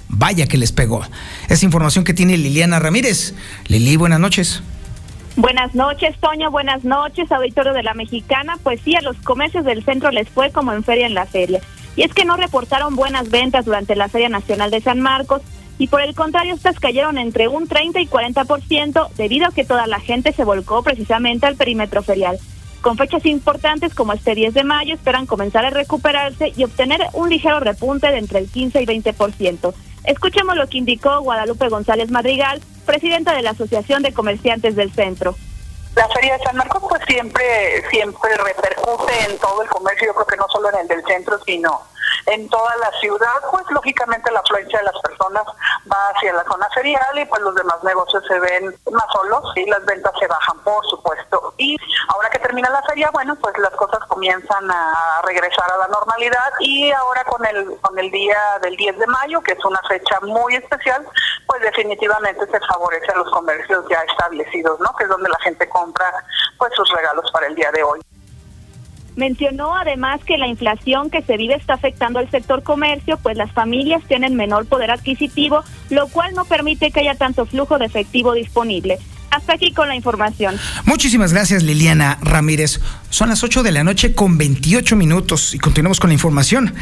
vaya 0.08 0.48
que 0.48 0.56
les 0.56 0.72
pegó. 0.72 1.02
Es 1.48 1.62
información 1.62 2.02
que 2.02 2.12
tiene 2.12 2.36
Liliana 2.36 2.80
Ramírez. 2.80 3.32
Lili, 3.68 3.94
buenas 3.94 4.18
noches. 4.18 4.64
Buenas 5.36 5.72
noches, 5.76 6.16
Toño. 6.18 6.50
Buenas 6.50 6.82
noches, 6.82 7.30
auditorio 7.30 7.72
de 7.72 7.84
la 7.84 7.94
Mexicana. 7.94 8.58
Pues 8.60 8.80
sí, 8.84 8.96
a 8.96 9.02
los 9.02 9.16
comercios 9.18 9.64
del 9.64 9.84
centro 9.84 10.10
les 10.10 10.28
fue 10.28 10.50
como 10.50 10.72
en 10.72 10.82
feria 10.82 11.06
en 11.06 11.14
la 11.14 11.26
feria. 11.26 11.60
Y 11.94 12.02
es 12.02 12.12
que 12.12 12.24
no 12.24 12.36
reportaron 12.36 12.96
buenas 12.96 13.30
ventas 13.30 13.66
durante 13.66 13.94
la 13.94 14.08
Feria 14.08 14.28
Nacional 14.28 14.72
de 14.72 14.80
San 14.80 15.00
Marcos 15.00 15.42
y 15.80 15.86
por 15.86 16.02
el 16.02 16.14
contrario, 16.14 16.54
estas 16.54 16.78
cayeron 16.78 17.16
entre 17.16 17.48
un 17.48 17.66
30 17.66 18.02
y 18.02 18.06
40% 18.06 19.12
debido 19.16 19.46
a 19.46 19.50
que 19.50 19.64
toda 19.64 19.86
la 19.86 19.98
gente 19.98 20.32
se 20.34 20.44
volcó 20.44 20.82
precisamente 20.82 21.46
al 21.46 21.56
perímetro 21.56 22.02
ferial. 22.02 22.38
Con 22.80 22.96
fechas 22.96 23.26
importantes 23.26 23.94
como 23.94 24.14
este 24.14 24.34
10 24.34 24.54
de 24.54 24.64
mayo, 24.64 24.94
esperan 24.94 25.26
comenzar 25.26 25.66
a 25.66 25.70
recuperarse 25.70 26.52
y 26.56 26.64
obtener 26.64 27.00
un 27.12 27.28
ligero 27.28 27.60
repunte 27.60 28.10
de 28.10 28.18
entre 28.18 28.38
el 28.38 28.50
15 28.50 28.82
y 28.82 28.86
20%. 28.86 29.74
Escuchemos 30.04 30.56
lo 30.56 30.66
que 30.66 30.78
indicó 30.78 31.20
Guadalupe 31.20 31.68
González 31.68 32.10
Madrigal, 32.10 32.62
presidenta 32.86 33.34
de 33.34 33.42
la 33.42 33.50
Asociación 33.50 34.02
de 34.02 34.14
Comerciantes 34.14 34.76
del 34.76 34.92
Centro. 34.92 35.36
La 35.94 36.08
Feria 36.08 36.38
de 36.38 36.44
San 36.44 36.56
Marcos 36.56 36.82
pues 36.88 37.02
siempre 37.06 37.44
siempre 37.90 38.30
repercute 38.36 39.12
en 39.28 39.36
todo 39.38 39.60
el 39.62 39.68
comercio, 39.68 40.06
yo 40.06 40.14
creo 40.14 40.26
que 40.26 40.36
no 40.36 40.46
solo 40.48 40.70
en 40.70 40.78
el 40.78 40.88
del 40.88 41.04
centro, 41.04 41.38
sino 41.44 41.82
en 42.26 42.48
toda 42.48 42.76
la 42.76 42.90
ciudad, 43.00 43.40
pues 43.50 43.64
lógicamente 43.70 44.30
la 44.30 44.40
afluencia 44.40 44.78
de 44.78 44.84
las 44.84 44.98
personas 45.00 45.44
va 45.90 46.08
hacia 46.14 46.32
la 46.32 46.44
zona 46.44 46.68
ferial 46.74 47.18
y 47.18 47.24
pues 47.26 47.42
los 47.42 47.54
demás 47.54 47.82
negocios 47.84 48.24
se 48.26 48.38
ven 48.38 48.74
más 48.90 49.06
solos 49.12 49.44
y 49.56 49.66
las 49.66 49.84
ventas 49.84 50.12
se 50.18 50.26
bajan, 50.26 50.58
por 50.60 50.84
supuesto. 50.86 51.54
Y 51.56 51.76
ahora 52.08 52.30
que 52.30 52.38
termina 52.38 52.70
la 52.70 52.82
feria, 52.82 53.10
bueno, 53.12 53.36
pues 53.36 53.56
las 53.58 53.72
cosas 53.72 54.00
comienzan 54.08 54.70
a 54.70 55.22
regresar 55.24 55.70
a 55.72 55.78
la 55.78 55.88
normalidad 55.88 56.52
y 56.60 56.90
ahora 56.92 57.24
con 57.24 57.44
el 57.46 57.78
con 57.80 57.98
el 57.98 58.10
día 58.10 58.38
del 58.62 58.76
10 58.76 58.98
de 58.98 59.06
mayo, 59.06 59.40
que 59.40 59.52
es 59.52 59.64
una 59.64 59.80
fecha 59.88 60.18
muy 60.22 60.54
especial, 60.54 61.06
pues 61.46 61.62
definitivamente 61.62 62.46
se 62.46 62.60
favorece 62.60 63.12
a 63.12 63.16
los 63.16 63.30
comercios 63.30 63.84
ya 63.88 64.00
establecidos, 64.02 64.78
¿no? 64.80 64.94
Que 64.96 65.04
es 65.04 65.10
donde 65.10 65.28
la 65.28 65.38
gente 65.40 65.68
compra 65.68 66.12
pues 66.58 66.72
sus 66.74 66.88
regalos 66.90 67.30
para 67.32 67.46
el 67.46 67.54
día 67.54 67.70
de 67.72 67.82
hoy. 67.82 68.00
Mencionó 69.16 69.74
además 69.76 70.20
que 70.24 70.38
la 70.38 70.46
inflación 70.46 71.10
que 71.10 71.22
se 71.22 71.36
vive 71.36 71.54
está 71.54 71.74
afectando 71.74 72.18
al 72.18 72.30
sector 72.30 72.62
comercio, 72.62 73.18
pues 73.22 73.36
las 73.36 73.52
familias 73.52 74.02
tienen 74.06 74.36
menor 74.36 74.66
poder 74.66 74.90
adquisitivo, 74.90 75.62
lo 75.90 76.08
cual 76.08 76.34
no 76.34 76.44
permite 76.44 76.90
que 76.90 77.00
haya 77.00 77.14
tanto 77.14 77.44
flujo 77.46 77.78
de 77.78 77.86
efectivo 77.86 78.32
disponible. 78.34 78.98
Hasta 79.30 79.54
aquí 79.54 79.72
con 79.72 79.88
la 79.88 79.94
información. 79.94 80.56
Muchísimas 80.84 81.32
gracias 81.32 81.62
Liliana 81.62 82.18
Ramírez. 82.20 82.80
Son 83.10 83.28
las 83.28 83.44
8 83.44 83.62
de 83.62 83.72
la 83.72 83.84
noche 83.84 84.14
con 84.14 84.38
28 84.38 84.96
minutos 84.96 85.54
y 85.54 85.58
continuamos 85.58 86.00
con 86.00 86.10
la 86.10 86.14
información. 86.14 86.74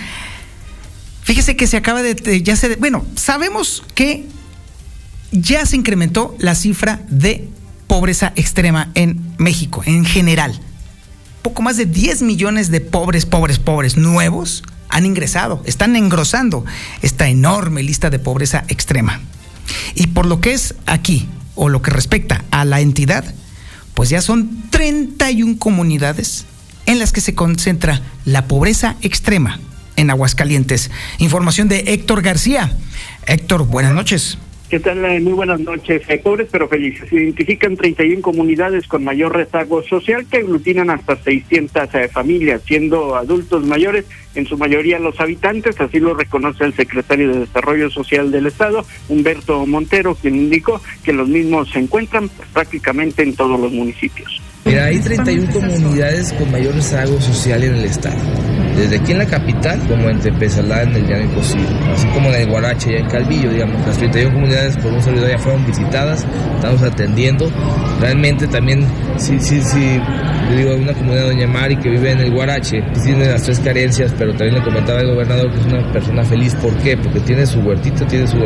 Fíjese 1.23 1.57
que 1.57 1.67
se 1.67 1.77
acaba 1.77 2.03
de, 2.03 2.43
ya 2.43 2.57
se, 2.57 2.77
bueno, 2.77 3.05
sabemos 3.17 3.85
que 3.95 4.25
ya 5.31 5.67
se 5.67 5.77
incrementó 5.77 6.35
la 6.39 6.55
cifra 6.55 7.01
de 7.09 7.49
pobreza 7.87 8.33
extrema 8.35 8.91
en 8.95 9.35
México 9.37 9.83
en 9.85 10.07
general 10.07 10.59
poco 11.43 11.63
más 11.63 11.77
de 11.77 11.87
10 11.87 12.23
millones 12.23 12.71
de 12.71 12.81
pobres, 12.81 13.27
pobres, 13.27 13.59
pobres 13.59 13.97
nuevos 13.97 14.63
han 14.89 15.07
ingresado, 15.07 15.63
están 15.67 15.97
engrosando 15.97 16.65
esta 17.03 17.29
enorme 17.29 17.83
lista 17.83 18.11
de 18.11 18.19
pobreza 18.19 18.65
extrema. 18.69 19.21
Y 19.95 20.09
por 20.09 20.27
lo 20.27 20.41
que 20.41 20.53
es 20.55 20.75
aquí, 20.87 21.29
o 21.55 21.69
lo 21.69 21.83
que 21.83 21.91
respecta 21.91 22.45
a 22.51 22.65
la 22.65 22.81
entidad, 22.81 23.25
pues 23.95 24.09
ya 24.09 24.23
son 24.23 24.71
31 24.71 25.59
comunidades 25.59 26.47
en 26.87 26.99
las 26.99 27.13
que 27.13 27.21
se 27.21 27.35
concentra 27.35 28.01
la 28.25 28.47
pobreza 28.47 28.97
extrema 29.03 29.61
en 29.97 30.11
Aguascalientes. 30.11 30.91
Información 31.19 31.69
de 31.69 31.85
Héctor 31.89 32.23
García. 32.23 32.73
Héctor, 33.27 33.67
buenas 33.67 33.93
noches. 33.93 34.39
¿Qué 34.69 34.81
tal? 34.81 35.03
Eh, 35.03 35.19
Muy 35.21 35.33
buenas 35.33 35.61
noches. 35.61 36.03
Eh, 36.09 36.19
pobres 36.19 36.49
pero 36.53 36.69
felices. 36.69 37.09
Se 37.09 37.17
identifican 37.17 37.75
31 37.75 38.21
comunidades 38.21 38.87
con 38.87 39.03
mayor 39.03 39.35
rezago 39.35 39.83
social 39.83 40.27
que 40.27 40.39
aglutinan 40.39 40.91
hasta 40.91 41.17
600 41.17 41.95
eh, 41.95 42.09
familias, 42.09 42.61
siendo 42.67 43.17
adultos 43.17 43.65
mayores 43.65 44.05
en 44.35 44.45
su 44.45 44.59
mayoría 44.59 44.99
los 44.99 45.19
habitantes, 45.21 45.81
así 45.81 46.01
lo 46.01 46.13
reconoce 46.13 46.65
el 46.65 46.75
secretario 46.75 47.33
de 47.33 47.41
Desarrollo 47.41 47.89
Social 47.89 48.31
del 48.31 48.47
Estado, 48.47 48.85
Humberto 49.09 49.65
Montero, 49.65 50.15
quien 50.15 50.37
indicó 50.37 50.83
que 51.03 51.15
los 51.15 51.29
mismos 51.29 51.71
se 51.71 51.79
encuentran 51.79 52.31
prácticamente 52.53 53.23
en 53.23 53.35
todos 53.35 53.59
los 53.59 53.73
municipios. 53.73 54.43
Mira, 54.69 54.85
hay 54.85 54.99
31 54.99 55.51
comunidades 55.51 56.31
con 56.35 56.53
mayor 56.53 56.75
rezago 56.75 57.19
social 57.23 57.65
en 57.65 57.77
el 57.77 57.85
estado. 57.87 58.19
Desde 58.77 58.97
aquí 58.97 59.13
en 59.13 59.19
la 59.19 59.25
capital, 59.25 59.81
como 59.89 60.11
en 60.11 60.21
Tepezalá, 60.21 60.83
en 60.83 60.95
el 60.95 61.07
Llano 61.07 61.25
Imposible, 61.25 61.67
así 61.91 62.07
como 62.09 62.29
en 62.29 62.43
el 62.43 62.51
Guarache, 62.51 62.93
ya 62.93 62.99
en 62.99 63.07
Calvillo, 63.07 63.51
digamos. 63.51 63.87
Las 63.87 63.97
31 63.97 64.35
comunidades, 64.35 64.77
por 64.77 64.93
un 64.93 65.03
servidor, 65.03 65.31
ya 65.31 65.39
fueron 65.39 65.67
visitadas, 65.67 66.27
estamos 66.57 66.83
atendiendo. 66.83 67.51
Realmente 67.99 68.47
también, 68.47 68.87
sí, 69.17 69.41
sí, 69.41 69.63
sí, 69.63 69.99
yo 70.51 70.57
digo, 70.57 70.75
una 70.77 70.93
comunidad 70.93 71.23
de 71.23 71.29
Doña 71.29 71.47
Mari 71.47 71.77
que 71.79 71.89
vive 71.89 72.13
en 72.13 72.21
el 72.21 72.31
Guarache, 72.31 72.83
que 72.95 73.01
tiene 73.01 73.27
las 73.27 73.45
tres 73.45 73.61
carencias, 73.61 74.15
pero 74.19 74.33
también 74.33 74.57
le 74.57 74.63
comentaba 74.63 75.01
el 75.01 75.09
gobernador 75.09 75.51
que 75.51 75.61
es 75.61 75.67
una 75.67 75.93
persona 75.93 76.25
feliz. 76.25 76.55
¿Por 76.57 76.77
qué? 76.77 76.95
Porque 76.99 77.21
tiene 77.21 77.47
su 77.47 77.61
huertito, 77.61 78.05
tiene 78.07 78.27
su, 78.27 78.37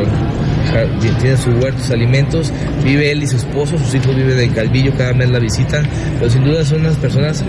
tiene 1.21 1.37
su 1.37 1.51
huerto, 1.51 1.79
sus 1.81 1.91
alimentos, 1.91 2.53
vive 2.85 3.11
él 3.11 3.23
y 3.23 3.27
su 3.27 3.37
esposo, 3.37 3.79
sus 3.79 3.95
hijos 3.95 4.15
viven 4.15 4.39
en 4.39 4.51
Calvillo, 4.53 4.93
cada 4.97 5.13
mes 5.13 5.31
la 5.31 5.39
visitan, 5.39 5.87
pero 6.19 6.31
sin 6.31 6.45
duda 6.45 6.65
son 6.65 6.81
unas 6.81 6.97
personas 6.97 7.45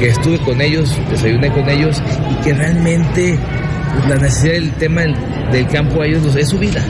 que 0.00 0.08
estuve 0.08 0.38
con 0.38 0.60
ellos, 0.60 0.96
desayuné 1.10 1.50
con 1.50 1.68
ellos 1.68 2.02
y 2.30 2.44
que 2.44 2.54
realmente 2.54 3.38
la 4.08 4.16
necesidad 4.16 4.52
del 4.54 4.72
tema 4.72 5.02
del, 5.50 5.66
campo 5.68 6.02
a 6.02 6.06
ellos 6.06 6.22
los- 6.22 6.36
es 6.36 6.48
su 6.48 6.58
vida. 6.58 6.82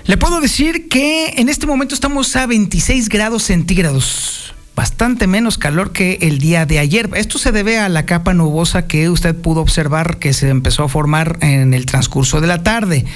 Le 0.04 0.16
puedo 0.16 0.40
decir 0.40 0.88
que 0.88 1.34
en 1.36 1.48
este 1.48 1.66
momento 1.66 1.94
estamos 1.94 2.36
a 2.36 2.46
26 2.46 3.08
grados 3.08 3.42
centígrados. 3.42 4.45
Bastante 4.76 5.26
menos 5.26 5.56
calor 5.56 5.90
que 5.90 6.18
el 6.20 6.38
día 6.38 6.66
de 6.66 6.78
ayer. 6.78 7.08
Esto 7.14 7.38
se 7.38 7.50
debe 7.50 7.78
a 7.78 7.88
la 7.88 8.04
capa 8.04 8.34
nubosa 8.34 8.86
que 8.86 9.08
usted 9.08 9.34
pudo 9.34 9.62
observar 9.62 10.18
que 10.18 10.34
se 10.34 10.50
empezó 10.50 10.84
a 10.84 10.88
formar 10.90 11.38
en 11.40 11.72
el 11.72 11.86
transcurso 11.86 12.42
de 12.42 12.46
la 12.46 12.62
tarde. 12.62 13.06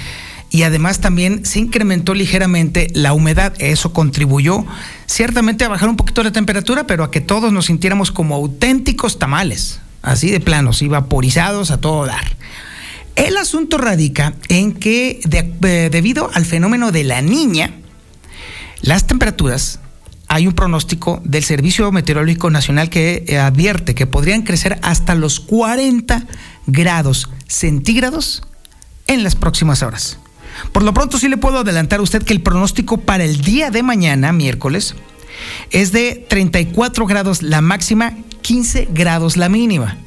Y 0.49 0.63
además 0.63 1.01
también 1.01 1.45
se 1.45 1.59
incrementó 1.59 2.15
ligeramente 2.15 2.87
la 2.95 3.13
humedad. 3.13 3.53
Eso 3.59 3.93
contribuyó 3.93 4.65
ciertamente 5.05 5.63
a 5.63 5.69
bajar 5.69 5.87
un 5.87 5.97
poquito 5.97 6.23
la 6.23 6.31
temperatura, 6.31 6.87
pero 6.87 7.03
a 7.03 7.11
que 7.11 7.21
todos 7.21 7.53
nos 7.53 7.67
sintiéramos 7.67 8.11
como 8.11 8.33
auténticos 8.33 9.19
tamales. 9.19 9.81
Así 10.01 10.31
de 10.31 10.39
planos 10.39 10.81
y 10.81 10.87
vaporizados 10.87 11.69
a 11.69 11.79
todo 11.79 12.07
dar. 12.07 12.25
El 13.15 13.37
asunto 13.37 13.77
radica 13.77 14.33
en 14.49 14.71
que 14.71 15.19
eh, 15.31 15.89
debido 15.91 16.31
al 16.33 16.45
fenómeno 16.45 16.91
de 16.91 17.03
la 17.03 17.21
niña, 17.21 17.75
las 18.81 19.05
temperaturas, 19.05 19.80
hay 20.31 20.47
un 20.47 20.53
pronóstico 20.53 21.21
del 21.25 21.43
Servicio 21.43 21.91
Meteorológico 21.91 22.49
Nacional 22.49 22.89
que 22.89 23.25
eh, 23.27 23.37
advierte 23.37 23.93
que 23.93 24.07
podrían 24.07 24.43
crecer 24.43 24.79
hasta 24.81 25.13
los 25.13 25.41
40 25.41 26.25
grados 26.67 27.29
centígrados 27.47 28.41
en 29.07 29.25
las 29.25 29.35
próximas 29.35 29.83
horas. 29.83 30.19
Por 30.71 30.83
lo 30.83 30.93
pronto 30.93 31.17
sí 31.17 31.27
le 31.27 31.35
puedo 31.35 31.59
adelantar 31.59 31.99
a 31.99 32.03
usted 32.03 32.23
que 32.23 32.31
el 32.31 32.39
pronóstico 32.39 32.95
para 32.95 33.25
el 33.25 33.41
día 33.41 33.71
de 33.71 33.83
mañana, 33.83 34.31
miércoles, 34.31 34.95
es 35.69 35.91
de 35.91 36.25
34 36.29 37.05
grados 37.07 37.41
la 37.41 37.59
máxima, 37.59 38.13
15 38.41 38.87
grados 38.93 39.35
la 39.35 39.49
mínima. 39.49 39.97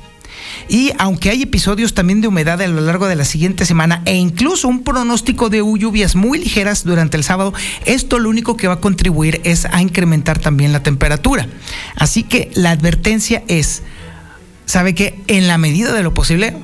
Y 0.69 0.93
aunque 0.99 1.31
hay 1.31 1.43
episodios 1.43 1.95
también 1.95 2.21
de 2.21 2.29
humedad 2.29 2.61
a 2.61 2.67
lo 2.67 2.81
largo 2.81 3.07
de 3.07 3.17
la 3.17 3.25
siguiente 3.25 3.67
semana 3.67 4.03
e 4.05 4.15
incluso 4.15 4.69
un 4.69 4.83
pronóstico 4.83 5.51
de 5.51 5.59
lluvias 5.59 6.17
muy 6.17 6.39
ligeras 6.39 6.85
durante 6.85 7.17
el 7.17 7.25
sábado, 7.25 7.53
esto 7.85 8.19
lo 8.19 8.29
único 8.31 8.57
que 8.57 8.69
va 8.69 8.75
a 8.75 8.81
contribuir 8.81 9.41
es 9.45 9.67
a 9.67 9.83
incrementar 9.83 10.39
también 10.39 10.73
la 10.73 10.83
temperatura. 10.83 11.49
Así 11.97 12.23
que 12.23 12.51
la 12.55 12.71
advertencia 12.71 13.43
es, 13.49 13.83
sabe 14.67 14.95
que 14.95 15.21
en 15.27 15.47
la 15.49 15.59
medida 15.59 15.93
de 15.93 16.03
lo 16.03 16.15
posible, 16.15 16.57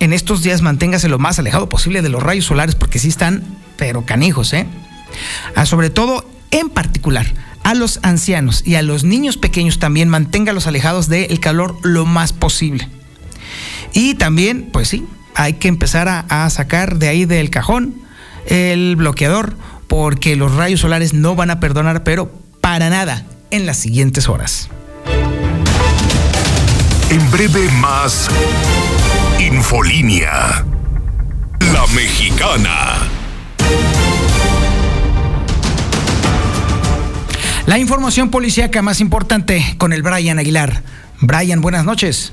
en 0.00 0.12
estos 0.12 0.42
días 0.42 0.62
manténgase 0.62 1.08
lo 1.08 1.18
más 1.18 1.38
alejado 1.38 1.68
posible 1.68 2.02
de 2.02 2.08
los 2.08 2.22
rayos 2.22 2.46
solares 2.46 2.74
porque 2.74 2.98
sí 2.98 3.08
están, 3.08 3.42
pero 3.76 4.04
canijos, 4.04 4.52
¿eh? 4.52 4.66
Ah, 5.54 5.66
sobre 5.66 5.90
todo, 5.90 6.28
en 6.50 6.68
particular, 6.68 7.26
a 7.64 7.74
los 7.74 8.00
ancianos 8.02 8.62
y 8.64 8.76
a 8.76 8.82
los 8.82 9.04
niños 9.04 9.36
pequeños 9.36 9.78
también 9.78 10.08
manténgalos 10.08 10.66
alejados 10.66 11.08
del 11.08 11.40
calor 11.40 11.76
lo 11.82 12.06
más 12.06 12.32
posible. 12.32 12.88
Y 13.92 14.14
también, 14.14 14.70
pues 14.72 14.88
sí, 14.88 15.06
hay 15.34 15.54
que 15.54 15.68
empezar 15.68 16.08
a, 16.08 16.20
a 16.28 16.50
sacar 16.50 16.98
de 16.98 17.08
ahí 17.08 17.24
del 17.24 17.50
cajón 17.50 17.94
el 18.46 18.96
bloqueador, 18.96 19.56
porque 19.86 20.36
los 20.36 20.54
rayos 20.54 20.80
solares 20.80 21.12
no 21.12 21.34
van 21.34 21.50
a 21.50 21.60
perdonar, 21.60 22.02
pero 22.02 22.32
para 22.60 22.90
nada, 22.90 23.24
en 23.50 23.66
las 23.66 23.76
siguientes 23.76 24.28
horas. 24.28 24.68
En 27.10 27.30
breve 27.30 27.70
más 27.80 28.28
Infolínea. 29.38 30.64
La 31.60 31.86
mexicana. 31.94 32.96
La 37.66 37.78
información 37.78 38.30
policíaca 38.30 38.82
más 38.82 39.00
importante 39.00 39.76
con 39.78 39.92
el 39.92 40.02
Brian 40.02 40.38
Aguilar. 40.38 40.82
Brian, 41.20 41.60
buenas 41.60 41.84
noches. 41.84 42.32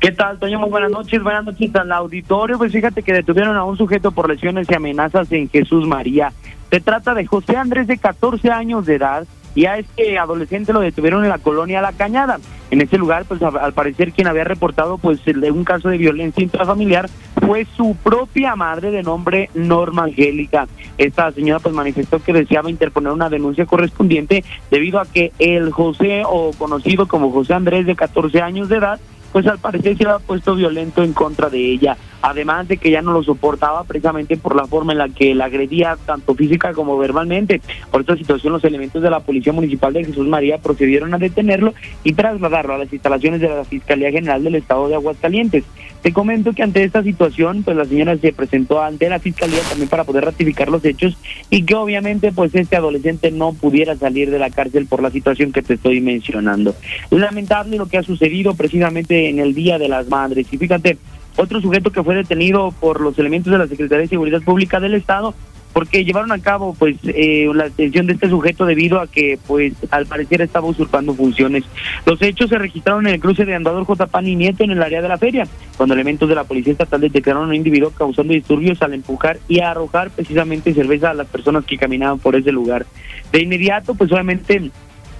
¿Qué 0.00 0.12
tal, 0.12 0.38
Toño? 0.38 0.60
Muy 0.60 0.70
buenas 0.70 0.92
noches. 0.92 1.20
Buenas 1.20 1.44
noches 1.44 1.74
al 1.74 1.90
auditorio. 1.90 2.56
Pues 2.56 2.70
fíjate 2.70 3.02
que 3.02 3.12
detuvieron 3.12 3.56
a 3.56 3.64
un 3.64 3.76
sujeto 3.76 4.12
por 4.12 4.28
lesiones 4.28 4.68
y 4.70 4.74
amenazas 4.74 5.32
en 5.32 5.48
Jesús 5.48 5.88
María. 5.88 6.32
Se 6.70 6.80
trata 6.80 7.14
de 7.14 7.26
José 7.26 7.56
Andrés, 7.56 7.88
de 7.88 7.98
14 7.98 8.48
años 8.52 8.86
de 8.86 8.94
edad, 8.94 9.26
y 9.56 9.64
a 9.64 9.76
este 9.76 10.16
adolescente 10.16 10.72
lo 10.72 10.78
detuvieron 10.78 11.24
en 11.24 11.30
la 11.30 11.38
colonia 11.38 11.82
La 11.82 11.92
Cañada. 11.92 12.38
En 12.70 12.80
este 12.80 12.96
lugar, 12.96 13.24
pues 13.24 13.42
al 13.42 13.72
parecer 13.72 14.12
quien 14.12 14.28
había 14.28 14.44
reportado 14.44 14.98
pues 14.98 15.20
un 15.26 15.64
caso 15.64 15.88
de 15.88 15.98
violencia 15.98 16.44
intrafamiliar 16.44 17.08
fue 17.44 17.66
su 17.76 17.96
propia 17.96 18.54
madre 18.54 18.92
de 18.92 19.02
nombre 19.02 19.50
Norma 19.54 20.04
Angélica. 20.04 20.68
Esta 20.96 21.32
señora 21.32 21.58
pues 21.58 21.74
manifestó 21.74 22.22
que 22.22 22.32
deseaba 22.32 22.70
interponer 22.70 23.12
una 23.12 23.30
denuncia 23.30 23.66
correspondiente 23.66 24.44
debido 24.70 25.00
a 25.00 25.06
que 25.06 25.32
el 25.40 25.72
José 25.72 26.22
o 26.24 26.52
conocido 26.56 27.08
como 27.08 27.32
José 27.32 27.54
Andrés 27.54 27.84
de 27.84 27.96
14 27.96 28.42
años 28.42 28.68
de 28.68 28.76
edad 28.76 29.00
pues 29.32 29.46
al 29.46 29.58
parecer 29.58 29.96
se 29.96 30.04
había 30.04 30.18
puesto 30.18 30.54
violento 30.54 31.02
en 31.02 31.12
contra 31.12 31.48
de 31.48 31.58
ella, 31.58 31.96
además 32.22 32.68
de 32.68 32.76
que 32.76 32.90
ya 32.90 33.02
no 33.02 33.12
lo 33.12 33.22
soportaba 33.22 33.84
precisamente 33.84 34.36
por 34.36 34.56
la 34.56 34.66
forma 34.66 34.92
en 34.92 34.98
la 34.98 35.08
que 35.08 35.34
la 35.34 35.46
agredía 35.46 35.96
tanto 36.06 36.34
física 36.34 36.72
como 36.72 36.98
verbalmente. 36.98 37.60
Por 37.90 38.00
esta 38.00 38.16
situación 38.16 38.52
los 38.52 38.64
elementos 38.64 39.02
de 39.02 39.10
la 39.10 39.20
Policía 39.20 39.52
Municipal 39.52 39.92
de 39.92 40.04
Jesús 40.04 40.26
María 40.26 40.58
procedieron 40.58 41.14
a 41.14 41.18
detenerlo 41.18 41.74
y 42.04 42.12
trasladarlo 42.12 42.74
a 42.74 42.78
las 42.78 42.92
instalaciones 42.92 43.40
de 43.40 43.48
la 43.48 43.64
Fiscalía 43.64 44.10
General 44.10 44.42
del 44.42 44.56
Estado 44.56 44.88
de 44.88 44.94
Aguascalientes. 44.94 45.64
Te 46.02 46.12
comento 46.12 46.52
que 46.52 46.62
ante 46.62 46.84
esta 46.84 47.02
situación, 47.02 47.64
pues 47.64 47.76
la 47.76 47.84
señora 47.84 48.16
se 48.16 48.32
presentó 48.32 48.80
ante 48.80 49.08
la 49.08 49.18
Fiscalía 49.18 49.60
también 49.68 49.88
para 49.88 50.04
poder 50.04 50.24
ratificar 50.24 50.68
los 50.68 50.84
hechos 50.84 51.16
y 51.50 51.64
que 51.64 51.74
obviamente 51.74 52.32
pues 52.32 52.54
este 52.54 52.76
adolescente 52.76 53.30
no 53.30 53.52
pudiera 53.52 53.96
salir 53.96 54.30
de 54.30 54.38
la 54.38 54.50
cárcel 54.50 54.86
por 54.86 55.02
la 55.02 55.10
situación 55.10 55.52
que 55.52 55.62
te 55.62 55.74
estoy 55.74 56.00
mencionando. 56.00 56.74
Lamentable 57.10 57.76
lo 57.76 57.86
que 57.86 57.98
ha 57.98 58.02
sucedido 58.02 58.54
precisamente 58.54 59.17
en 59.26 59.38
el 59.38 59.54
Día 59.54 59.78
de 59.78 59.88
las 59.88 60.08
Madres. 60.08 60.46
Y 60.52 60.58
fíjate, 60.58 60.98
otro 61.36 61.60
sujeto 61.60 61.90
que 61.90 62.02
fue 62.02 62.14
detenido 62.14 62.72
por 62.80 63.00
los 63.00 63.18
elementos 63.18 63.52
de 63.52 63.58
la 63.58 63.66
Secretaría 63.66 64.02
de 64.02 64.08
Seguridad 64.08 64.42
Pública 64.42 64.80
del 64.80 64.94
Estado 64.94 65.34
porque 65.72 66.04
llevaron 66.04 66.32
a 66.32 66.40
cabo 66.40 66.74
pues 66.76 66.96
eh, 67.04 67.48
la 67.54 67.64
detención 67.64 68.06
de 68.06 68.14
este 68.14 68.28
sujeto 68.28 68.66
debido 68.66 69.00
a 69.00 69.06
que 69.06 69.38
pues 69.46 69.74
al 69.90 70.06
parecer 70.06 70.42
estaba 70.42 70.66
usurpando 70.66 71.14
funciones. 71.14 71.64
Los 72.04 72.20
hechos 72.22 72.50
se 72.50 72.58
registraron 72.58 73.06
en 73.06 73.14
el 73.14 73.20
cruce 73.20 73.44
de 73.44 73.54
Andador 73.54 73.84
J. 73.84 74.06
Pan 74.06 74.26
y 74.26 74.34
Nieto 74.34 74.64
en 74.64 74.72
el 74.72 74.82
área 74.82 75.02
de 75.02 75.08
la 75.08 75.18
feria, 75.18 75.46
cuando 75.76 75.94
elementos 75.94 76.28
de 76.28 76.34
la 76.34 76.44
policía 76.44 76.72
estatal 76.72 77.00
detectaron 77.00 77.44
a 77.44 77.46
un 77.46 77.54
individuo 77.54 77.90
causando 77.90 78.32
disturbios 78.32 78.82
al 78.82 78.94
empujar 78.94 79.38
y 79.46 79.60
arrojar 79.60 80.10
precisamente 80.10 80.74
cerveza 80.74 81.10
a 81.10 81.14
las 81.14 81.28
personas 81.28 81.64
que 81.64 81.78
caminaban 81.78 82.18
por 82.18 82.34
ese 82.34 82.50
lugar. 82.50 82.86
De 83.30 83.42
inmediato 83.42 83.94
pues 83.94 84.10
obviamente 84.10 84.70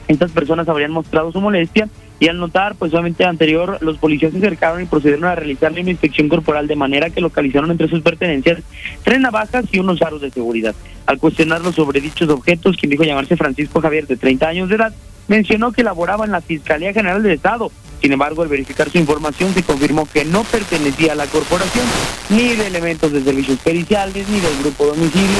estas 0.08 0.32
personas 0.32 0.68
habrían 0.68 0.90
mostrado 0.90 1.30
su 1.30 1.40
molestia 1.40 1.88
y 2.20 2.28
al 2.28 2.38
notar, 2.38 2.74
pues 2.74 2.92
obviamente 2.92 3.24
anterior, 3.24 3.78
los 3.80 3.98
policías 3.98 4.32
se 4.32 4.38
acercaron 4.38 4.82
y 4.82 4.86
procedieron 4.86 5.24
a 5.24 5.34
realizarle 5.34 5.82
una 5.82 5.90
inspección 5.90 6.28
corporal 6.28 6.66
de 6.66 6.76
manera 6.76 7.10
que 7.10 7.20
localizaron 7.20 7.70
entre 7.70 7.88
sus 7.88 8.02
pertenencias 8.02 8.58
tres 9.04 9.20
navajas 9.20 9.66
y 9.70 9.78
unos 9.78 10.02
aros 10.02 10.20
de 10.20 10.30
seguridad. 10.30 10.74
Al 11.06 11.18
cuestionarlo 11.18 11.72
sobre 11.72 12.00
dichos 12.00 12.28
objetos, 12.28 12.76
quien 12.76 12.90
dijo 12.90 13.04
llamarse 13.04 13.36
Francisco 13.36 13.80
Javier, 13.80 14.06
de 14.06 14.16
30 14.16 14.48
años 14.48 14.68
de 14.68 14.76
edad, 14.76 14.92
mencionó 15.28 15.72
que 15.72 15.84
laboraba 15.84 16.24
en 16.24 16.32
la 16.32 16.40
Fiscalía 16.40 16.92
General 16.92 17.22
del 17.22 17.32
Estado. 17.32 17.70
Sin 18.02 18.12
embargo, 18.12 18.42
al 18.42 18.48
verificar 18.48 18.90
su 18.90 18.98
información, 18.98 19.52
se 19.54 19.62
confirmó 19.62 20.06
que 20.12 20.24
no 20.24 20.44
pertenecía 20.44 21.12
a 21.12 21.16
la 21.16 21.26
corporación, 21.26 21.84
ni 22.30 22.54
de 22.54 22.66
elementos 22.66 23.12
de 23.12 23.22
servicios 23.22 23.58
periciales, 23.58 24.28
ni 24.28 24.40
del 24.40 24.58
grupo 24.62 24.86
domicilio, 24.86 25.38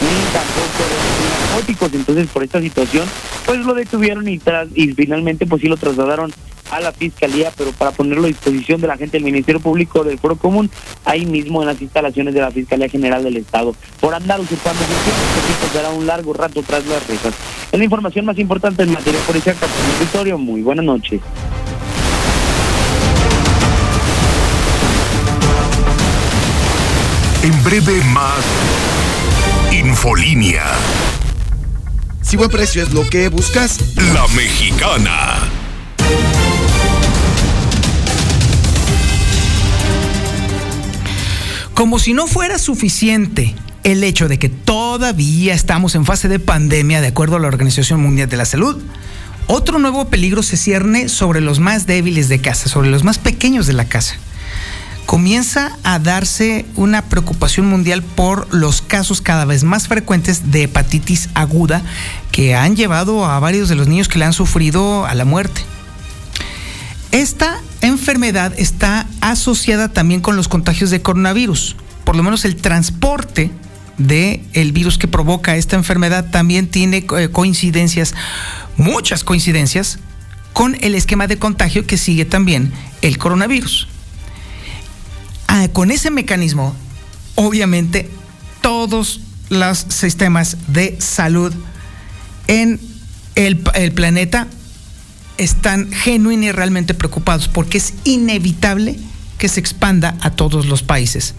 ni 0.00 0.32
tampoco 0.32 0.82
de 0.88 1.30
narcóticos. 1.40 1.92
Entonces, 1.94 2.28
por 2.28 2.42
esta 2.42 2.60
situación, 2.60 3.06
pues 3.46 3.58
lo 3.60 3.74
detuvieron 3.74 4.28
y, 4.28 4.38
tras, 4.38 4.68
y 4.74 4.92
finalmente, 4.92 5.46
pues 5.46 5.62
sí 5.62 5.68
lo 5.68 5.76
trasladaron 5.76 6.32
a 6.70 6.80
la 6.80 6.92
fiscalía, 6.92 7.52
pero 7.56 7.72
para 7.72 7.90
ponerlo 7.90 8.24
a 8.24 8.28
disposición 8.28 8.80
de 8.80 8.86
la 8.86 8.96
gente 8.96 9.16
del 9.16 9.24
Ministerio 9.24 9.60
Público 9.60 10.04
del 10.04 10.18
Foro 10.18 10.36
Común, 10.36 10.70
ahí 11.04 11.26
mismo 11.26 11.62
en 11.62 11.66
las 11.66 11.80
instalaciones 11.82 12.32
de 12.32 12.40
la 12.40 12.50
Fiscalía 12.50 12.88
General 12.88 13.22
del 13.22 13.36
Estado. 13.36 13.74
Por 14.00 14.14
andar 14.14 14.40
usurpando 14.40 14.80
funciones, 14.80 15.72
que 15.72 15.76
dará 15.76 15.90
un 15.90 16.06
largo 16.06 16.32
rato 16.32 16.62
tras 16.62 16.86
las 16.86 17.06
rejas. 17.06 17.34
Es 17.72 17.78
la 17.78 17.84
información 17.84 18.24
más 18.24 18.38
importante 18.38 18.82
en 18.82 18.92
materia 18.92 19.20
policial 19.20 19.56
el 19.60 19.98
territorio. 19.98 20.38
Muy 20.38 20.62
buenas 20.62 20.84
noches. 20.84 21.20
En 27.42 27.64
breve 27.64 28.04
más 28.04 28.89
Infolínea. 29.80 30.62
Si 32.20 32.36
buen 32.36 32.50
precio 32.50 32.82
es 32.82 32.92
lo 32.92 33.08
que 33.08 33.28
buscas, 33.28 33.78
La 34.12 34.28
Mexicana. 34.28 35.38
Como 41.72 41.98
si 41.98 42.12
no 42.12 42.26
fuera 42.26 42.58
suficiente 42.58 43.54
el 43.82 44.04
hecho 44.04 44.28
de 44.28 44.38
que 44.38 44.50
todavía 44.50 45.54
estamos 45.54 45.94
en 45.94 46.04
fase 46.04 46.28
de 46.28 46.38
pandemia 46.38 47.00
de 47.00 47.06
acuerdo 47.06 47.36
a 47.36 47.40
la 47.40 47.48
Organización 47.48 48.02
Mundial 48.02 48.28
de 48.28 48.36
la 48.36 48.44
Salud, 48.44 48.82
otro 49.46 49.78
nuevo 49.78 50.10
peligro 50.10 50.42
se 50.42 50.58
cierne 50.58 51.08
sobre 51.08 51.40
los 51.40 51.58
más 51.58 51.86
débiles 51.86 52.28
de 52.28 52.38
casa, 52.42 52.68
sobre 52.68 52.90
los 52.90 53.02
más 53.02 53.16
pequeños 53.16 53.66
de 53.66 53.72
la 53.72 53.86
casa. 53.86 54.16
Comienza 55.10 55.76
a 55.82 55.98
darse 55.98 56.66
una 56.76 57.02
preocupación 57.02 57.66
mundial 57.66 58.00
por 58.00 58.46
los 58.54 58.80
casos 58.80 59.20
cada 59.20 59.44
vez 59.44 59.64
más 59.64 59.88
frecuentes 59.88 60.52
de 60.52 60.62
hepatitis 60.62 61.30
aguda 61.34 61.82
que 62.30 62.54
han 62.54 62.76
llevado 62.76 63.24
a 63.24 63.40
varios 63.40 63.68
de 63.68 63.74
los 63.74 63.88
niños 63.88 64.06
que 64.06 64.20
le 64.20 64.26
han 64.26 64.32
sufrido 64.32 65.06
a 65.06 65.16
la 65.16 65.24
muerte. 65.24 65.62
Esta 67.10 67.60
enfermedad 67.80 68.54
está 68.56 69.08
asociada 69.20 69.88
también 69.88 70.20
con 70.20 70.36
los 70.36 70.46
contagios 70.46 70.90
de 70.90 71.02
coronavirus. 71.02 71.74
Por 72.04 72.14
lo 72.14 72.22
menos 72.22 72.44
el 72.44 72.54
transporte 72.54 73.50
del 73.98 74.44
el 74.52 74.70
virus 74.70 74.96
que 74.96 75.08
provoca 75.08 75.56
esta 75.56 75.74
enfermedad 75.74 76.30
también 76.30 76.68
tiene 76.68 77.04
eh, 77.18 77.28
coincidencias, 77.32 78.14
muchas 78.76 79.24
coincidencias, 79.24 79.98
con 80.52 80.76
el 80.80 80.94
esquema 80.94 81.26
de 81.26 81.36
contagio 81.36 81.84
que 81.84 81.96
sigue 81.96 82.26
también 82.26 82.72
el 83.02 83.18
coronavirus. 83.18 83.88
Ah, 85.52 85.66
con 85.72 85.90
ese 85.90 86.12
mecanismo, 86.12 86.76
obviamente, 87.34 88.08
todos 88.60 89.20
los 89.48 89.78
sistemas 89.88 90.56
de 90.68 90.96
salud 91.00 91.52
en 92.46 92.78
el, 93.34 93.56
planeta 93.92 94.46
están 95.38 95.90
genuinamente 95.90 96.46
y 96.46 96.52
realmente 96.52 96.94
preocupados 96.94 97.48
porque 97.48 97.78
es 97.78 97.94
inevitable 98.04 98.96
que 99.38 99.48
se 99.48 99.58
expanda 99.58 100.16
a 100.20 100.30
todos 100.30 100.66
los 100.66 100.84
países. 100.84 101.34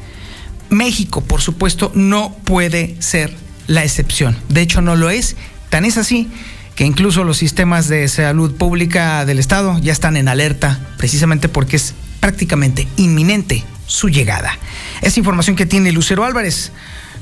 México, 0.70 1.22
por 1.22 1.40
supuesto, 1.40 1.94
no 1.96 2.36
puede 2.44 2.98
ser 3.00 3.34
la 3.68 3.86
excepción. 3.86 4.36
De 4.50 4.60
hecho, 4.60 4.82
no 4.82 4.98
lo 4.98 5.10
es. 5.10 5.38
Tan 5.70 5.86
es 5.86 5.98
así 5.98 6.28
que 6.76 6.84
incluso 6.84 7.24
los 7.24 7.38
sistemas 7.38 7.88
de 7.88 8.10
salud 8.10 8.56
pública 8.56 9.26
del 9.26 9.40
Estado 9.40 9.80
ya 9.80 9.94
están 9.94 10.18
en 10.18 10.28
alerta, 10.28 10.86
precisamente 10.98 11.48
porque 11.48 11.78
es 11.78 11.94
prácticamente 12.20 12.90
inminente 12.98 13.64
su 13.92 14.10
llegada. 14.10 14.58
Es 15.02 15.18
información 15.18 15.56
que 15.56 15.66
tiene 15.66 15.92
Lucero 15.92 16.24
Álvarez. 16.24 16.72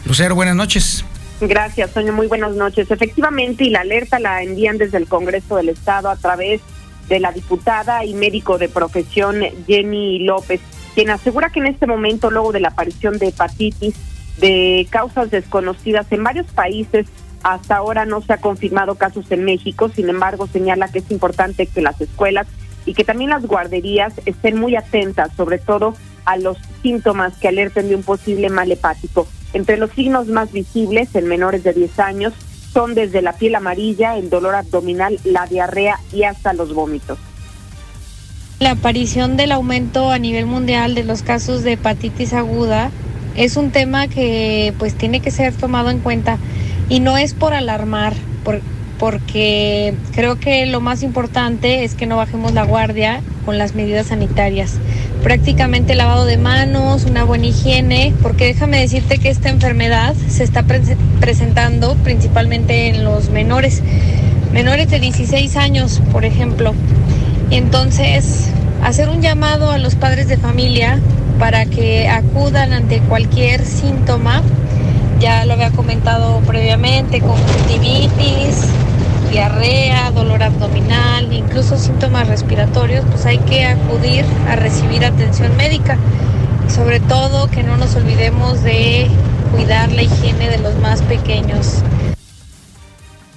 Lucero, 0.06 0.36
buenas 0.36 0.56
noches. 0.56 1.04
Gracias, 1.42 1.92
Soño. 1.92 2.14
Muy 2.14 2.28
buenas 2.28 2.54
noches. 2.54 2.92
Efectivamente, 2.92 3.64
y 3.64 3.70
la 3.70 3.82
alerta 3.82 4.20
la 4.20 4.44
envían 4.44 4.78
desde 4.78 4.98
el 4.98 5.08
Congreso 5.08 5.56
del 5.56 5.70
Estado 5.70 6.10
a 6.10 6.16
través 6.16 6.62
de 7.08 7.20
la 7.20 7.32
diputada 7.32 8.06
y 8.06 8.14
médico 8.14 8.58
de 8.58 8.70
profesión 8.70 9.42
Jenny 9.66 10.20
López, 10.20 10.62
quien 10.94 11.10
asegura 11.10 11.50
que 11.50 11.60
en 11.60 11.68
este 11.68 11.88
momento, 11.88 12.30
luego 12.30 12.52
de 12.52 12.60
la 12.60 12.70
aparición 12.70 13.18
de 13.18 13.30
hepatitis 13.30 13.96
de 14.38 14.88
causas 14.92 15.32
desconocidas 15.32 16.06
en 16.12 16.24
varios 16.24 16.48
países, 16.48 17.08
hasta 17.42 17.78
ahora 17.78 18.06
no 18.06 18.22
se 18.22 18.34
ha 18.34 18.38
confirmado 18.38 18.96
casos 18.96 19.26
en 19.32 19.44
México, 19.44 19.90
sin 19.90 20.10
embargo 20.10 20.48
señala 20.52 20.90
que 20.90 21.00
es 21.00 21.10
importante 21.10 21.66
que 21.66 21.82
las 21.82 22.00
escuelas 22.00 22.48
y 22.86 22.94
que 22.94 23.04
también 23.04 23.30
las 23.30 23.46
guarderías 23.46 24.14
estén 24.26 24.60
muy 24.60 24.76
atentas, 24.76 25.32
sobre 25.36 25.58
todo 25.58 25.96
a 26.26 26.38
los 26.38 26.58
síntomas 26.82 27.38
que 27.38 27.48
alerten 27.48 27.90
de 27.90 27.96
un 27.96 28.04
posible 28.04 28.50
mal 28.50 28.72
hepático. 28.72 29.28
Entre 29.54 29.78
los 29.78 29.92
signos 29.92 30.28
más 30.28 30.52
visibles 30.52 31.16
en 31.16 31.28
menores 31.28 31.64
de 31.64 31.74
10 31.74 32.00
años 32.00 32.34
son 32.72 32.94
desde 32.94 33.22
la 33.22 33.34
piel 33.34 33.56
amarilla, 33.56 34.18
el 34.18 34.30
dolor 34.30 34.56
abdominal, 34.56 35.20
la 35.24 35.48
diarrea 35.48 36.00
y 36.14 36.24
hasta 36.24 36.54
los 36.54 36.74
vómitos. 36.74 37.18
La 38.60 38.72
aparición 38.72 39.38
del 39.38 39.54
aumento 39.54 40.12
a 40.12 40.20
nivel 40.20 40.46
mundial 40.46 40.94
de 40.94 41.04
los 41.04 41.24
casos 41.24 41.64
de 41.64 41.74
hepatitis 41.74 42.34
aguda 42.34 42.92
es 43.36 43.56
un 43.56 43.72
tema 43.72 44.08
que 44.08 44.74
pues 44.78 44.96
tiene 44.96 45.22
que 45.22 45.32
ser 45.32 45.54
tomado 45.54 45.90
en 45.90 46.00
cuenta 46.00 46.38
y 46.90 47.00
no 47.00 47.18
es 47.18 47.34
por 47.34 47.54
alarmar, 47.54 48.14
por, 48.44 48.62
porque 49.00 49.94
creo 50.14 50.40
que 50.40 50.66
lo 50.66 50.82
más 50.82 51.02
importante 51.04 51.86
es 51.86 51.96
que 51.96 52.06
no 52.06 52.18
bajemos 52.18 52.54
la 52.54 52.64
guardia 52.64 53.22
con 53.46 53.58
las 53.58 53.74
medidas 53.74 54.08
sanitarias. 54.08 54.76
Prácticamente 55.24 55.96
lavado 55.96 56.26
de 56.26 56.38
manos, 56.38 57.06
una 57.06 57.24
buena 57.24 57.48
higiene, 57.48 58.14
porque 58.22 58.46
déjame 58.46 58.80
decirte 58.80 59.18
que 59.18 59.30
esta 59.30 59.50
enfermedad 59.50 60.14
se 60.28 60.44
está 60.44 60.64
pre 60.64 60.82
presentando 61.20 61.96
principalmente 62.04 62.90
en 62.90 63.04
los 63.04 63.30
menores, 63.30 63.82
menores 64.54 64.90
de 64.90 65.00
16 65.00 65.56
años, 65.56 66.02
por 66.12 66.26
ejemplo. 66.26 66.74
Entonces, 67.52 68.50
hacer 68.84 69.10
un 69.10 69.22
llamado 69.22 69.72
a 69.72 69.78
los 69.78 69.96
padres 69.96 70.28
de 70.28 70.38
familia 70.38 71.00
para 71.40 71.66
que 71.66 72.10
acudan 72.10 72.74
ante 72.74 73.00
cualquier 73.00 73.66
síntoma 73.66 74.44
ya 75.20 75.46
lo 75.46 75.54
había 75.54 75.72
comentado 75.72 76.40
previamente, 76.48 77.20
conjuntivitis, 77.20 78.70
diarrea, 79.30 80.12
dolor 80.12 80.44
abdominal, 80.44 81.32
incluso 81.32 81.78
síntomas 81.78 82.28
respiratorios, 82.28 83.06
pues 83.10 83.26
hay 83.26 83.38
que 83.40 83.66
acudir 83.66 84.26
a 84.48 84.56
recibir 84.56 85.06
atención 85.06 85.56
médica. 85.58 85.98
sobre 86.68 87.00
todo 87.00 87.50
que 87.50 87.64
no 87.64 87.78
nos 87.78 87.96
olvidemos 87.96 88.62
de 88.62 89.08
cuidar 89.52 89.92
la 89.92 90.04
higiene 90.04 90.50
de 90.50 90.60
los 90.60 90.76
más 90.80 91.02
pequeños. 91.02 91.82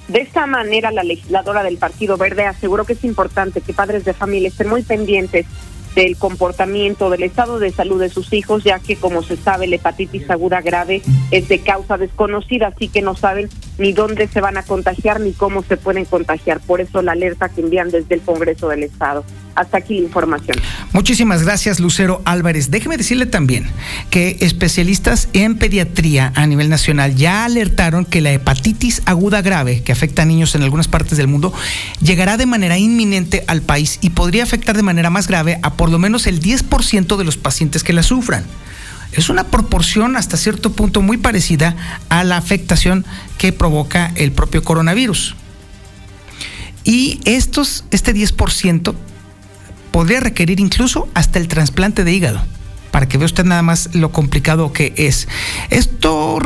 De 0.09 0.21
esta 0.21 0.47
manera, 0.47 0.91
la 0.91 1.03
legisladora 1.03 1.63
del 1.63 1.79
Partido 1.79 2.19
Verde 2.19 2.45
aseguró 2.45 2.85
que 2.85 2.93
es 2.93 3.03
importante 3.05 3.63
que 3.63 3.73
padres 3.73 4.05
de 4.05 4.13
familia 4.13 4.49
estén 4.49 4.69
muy 4.69 4.83
pendientes 4.83 5.47
del 5.95 6.17
comportamiento, 6.17 7.11
del 7.11 7.23
estado 7.23 7.59
de 7.59 7.71
salud 7.71 8.01
de 8.01 8.11
sus 8.11 8.33
hijos, 8.33 8.65
ya 8.65 8.79
que 8.79 8.97
como 8.97 9.23
se 9.23 9.37
sabe 9.37 9.67
la 9.67 9.77
hepatitis 9.77 10.29
aguda 10.31 10.61
grave 10.61 11.03
es 11.31 11.49
de 11.49 11.59
causa 11.61 11.97
desconocida, 11.97 12.69
así 12.69 12.89
que 12.89 13.03
no 13.03 13.15
saben 13.15 13.49
ni 13.79 13.93
dónde 13.93 14.29
se 14.29 14.41
van 14.41 14.57
a 14.57 14.63
contagiar 14.63 15.21
ni 15.21 15.33
cómo 15.33 15.63
se 15.63 15.77
pueden 15.77 16.05
contagiar. 16.05 16.61
Por 16.61 16.81
eso 16.81 17.03
la 17.03 17.13
alerta 17.13 17.49
que 17.49 17.61
envían 17.61 17.91
desde 17.91 18.15
el 18.15 18.21
Congreso 18.21 18.69
del 18.69 18.83
Estado. 18.83 19.25
Hasta 19.55 19.79
aquí 19.79 19.99
la 19.99 20.07
información. 20.07 20.57
Muchísimas 20.93 21.43
gracias, 21.43 21.79
Lucero 21.79 22.23
Álvarez. 22.25 22.71
Déjeme 22.71 22.97
decirle 22.97 23.27
también 23.27 23.67
que 24.11 24.39
especialistas 24.41 25.29
en 25.33 25.57
pediatría 25.59 26.33
a 26.35 26.47
nivel 26.47 26.69
nacional 26.69 27.15
ya 27.15 27.45
alertaron 27.45 28.05
que 28.05 28.21
la 28.21 28.33
hepatitis 28.33 29.03
aguda 29.05 29.43
grave, 29.43 29.83
que 29.83 29.93
afecta 29.93 30.23
a 30.23 30.27
niños 30.27 30.55
en 30.55 30.63
algunas 30.63 30.89
partes 30.89 31.19
del 31.19 31.29
mundo, 31.29 31.53
llegará 32.01 32.37
de 32.37 32.47
manera 32.47 32.79
inminente 32.79 33.45
al 33.47 33.63
país 33.63 33.99
y 34.01 34.11
podría 34.11 34.43
afectar 34.43 34.77
de 34.77 34.83
manera 34.83 35.11
más 35.11 35.29
grave 35.29 35.59
a 35.63 35.75
por 35.75 35.91
lo 35.91 35.99
menos 35.99 36.27
el 36.27 36.41
10% 36.41 37.17
de 37.17 37.25
los 37.25 37.37
pacientes 37.37 37.85
que 37.85 37.93
la 37.93 38.03
sufran. 38.03 38.45
Es 39.13 39.29
una 39.29 39.45
proporción 39.45 40.17
hasta 40.17 40.37
cierto 40.37 40.73
punto 40.73 41.03
muy 41.03 41.19
parecida 41.19 41.77
a 42.09 42.25
la 42.25 42.37
afectación 42.37 43.05
que 43.39 43.53
provoca 43.53 44.13
el 44.17 44.33
propio 44.33 44.63
coronavirus. 44.63 45.37
Y 46.85 47.21
estos, 47.25 47.85
este 47.91 48.15
10% 48.15 48.95
podría 49.93 50.21
requerir 50.21 50.61
incluso 50.61 51.09
hasta 51.15 51.39
el 51.39 51.49
trasplante 51.49 52.05
de 52.05 52.13
hígado 52.13 52.43
para 52.91 53.09
que 53.09 53.19
vea 53.19 53.27
usted 53.27 53.45
nada 53.45 53.63
más 53.63 53.95
lo 53.95 54.13
complicado 54.13 54.73
que 54.73 54.93
es. 54.97 55.27
Esto 55.71 56.39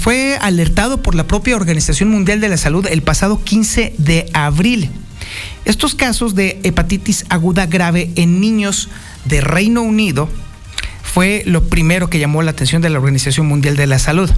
fue 0.00 0.38
alertado 0.40 1.02
por 1.02 1.14
la 1.14 1.26
propia 1.26 1.56
Organización 1.56 2.10
Mundial 2.10 2.40
de 2.40 2.48
la 2.48 2.56
Salud 2.56 2.86
el 2.86 3.02
pasado 3.02 3.44
15 3.44 3.94
de 3.98 4.30
abril. 4.32 4.90
Estos 5.66 5.94
casos 5.94 6.34
de 6.34 6.58
hepatitis 6.62 7.26
aguda 7.28 7.66
grave 7.66 8.10
en 8.16 8.40
niños 8.40 8.88
de 9.26 9.42
Reino 9.42 9.82
Unido 9.82 10.30
fue 11.08 11.42
lo 11.46 11.64
primero 11.64 12.10
que 12.10 12.18
llamó 12.18 12.42
la 12.42 12.50
atención 12.50 12.82
de 12.82 12.90
la 12.90 12.98
Organización 12.98 13.46
Mundial 13.46 13.76
de 13.76 13.86
la 13.86 13.98
Salud. 13.98 14.30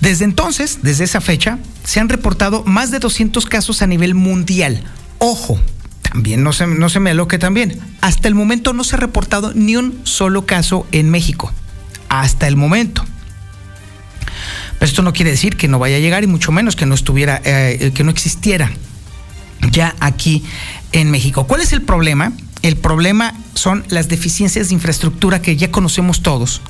Desde 0.00 0.24
entonces, 0.24 0.80
desde 0.82 1.04
esa 1.04 1.20
fecha, 1.20 1.58
se 1.84 2.00
han 2.00 2.08
reportado 2.08 2.64
más 2.64 2.90
de 2.90 2.98
200 2.98 3.46
casos 3.46 3.82
a 3.82 3.86
nivel 3.86 4.14
mundial. 4.14 4.82
Ojo, 5.18 5.60
también 6.02 6.42
no 6.42 6.52
se, 6.52 6.66
no 6.66 6.88
se 6.88 7.00
me 7.00 7.10
aloque 7.10 7.38
también. 7.38 7.78
Hasta 8.00 8.28
el 8.28 8.34
momento 8.34 8.72
no 8.72 8.84
se 8.84 8.96
ha 8.96 8.98
reportado 8.98 9.52
ni 9.54 9.76
un 9.76 10.00
solo 10.04 10.46
caso 10.46 10.86
en 10.92 11.10
México. 11.10 11.52
Hasta 12.08 12.48
el 12.48 12.56
momento. 12.56 13.04
Pero 14.78 14.88
esto 14.88 15.02
no 15.02 15.12
quiere 15.12 15.30
decir 15.30 15.56
que 15.56 15.68
no 15.68 15.78
vaya 15.78 15.96
a 15.96 16.00
llegar 16.00 16.24
y 16.24 16.26
mucho 16.26 16.52
menos 16.52 16.76
que 16.76 16.86
no 16.86 16.94
estuviera, 16.94 17.40
eh, 17.44 17.92
que 17.94 18.04
no 18.04 18.10
existiera 18.10 18.70
ya 19.70 19.94
aquí 20.00 20.44
en 20.92 21.10
México. 21.10 21.46
¿Cuál 21.46 21.60
es 21.60 21.72
el 21.72 21.82
problema? 21.82 22.32
El 22.66 22.74
problema 22.74 23.32
son 23.54 23.84
las 23.90 24.08
deficiencias 24.08 24.66
de 24.66 24.74
infraestructura 24.74 25.40
que 25.40 25.56
ya 25.56 25.70
conocemos 25.70 26.20
todos 26.20 26.60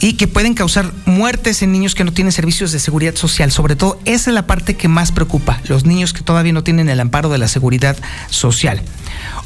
y 0.00 0.14
que 0.14 0.28
pueden 0.28 0.54
causar 0.54 0.94
muertes 1.04 1.60
en 1.60 1.72
niños 1.72 1.94
que 1.94 2.04
no 2.04 2.12
tienen 2.14 2.32
servicios 2.32 2.72
de 2.72 2.78
seguridad 2.78 3.14
social. 3.14 3.52
Sobre 3.52 3.76
todo, 3.76 4.00
esa 4.06 4.30
es 4.30 4.34
la 4.34 4.46
parte 4.46 4.78
que 4.78 4.88
más 4.88 5.12
preocupa, 5.12 5.60
los 5.68 5.84
niños 5.84 6.14
que 6.14 6.22
todavía 6.22 6.54
no 6.54 6.64
tienen 6.64 6.88
el 6.88 7.00
amparo 7.00 7.28
de 7.28 7.36
la 7.36 7.48
seguridad 7.48 7.98
social. 8.30 8.80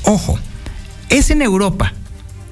Ojo, 0.05 0.39
es 1.09 1.29
en 1.31 1.43
Europa 1.43 1.93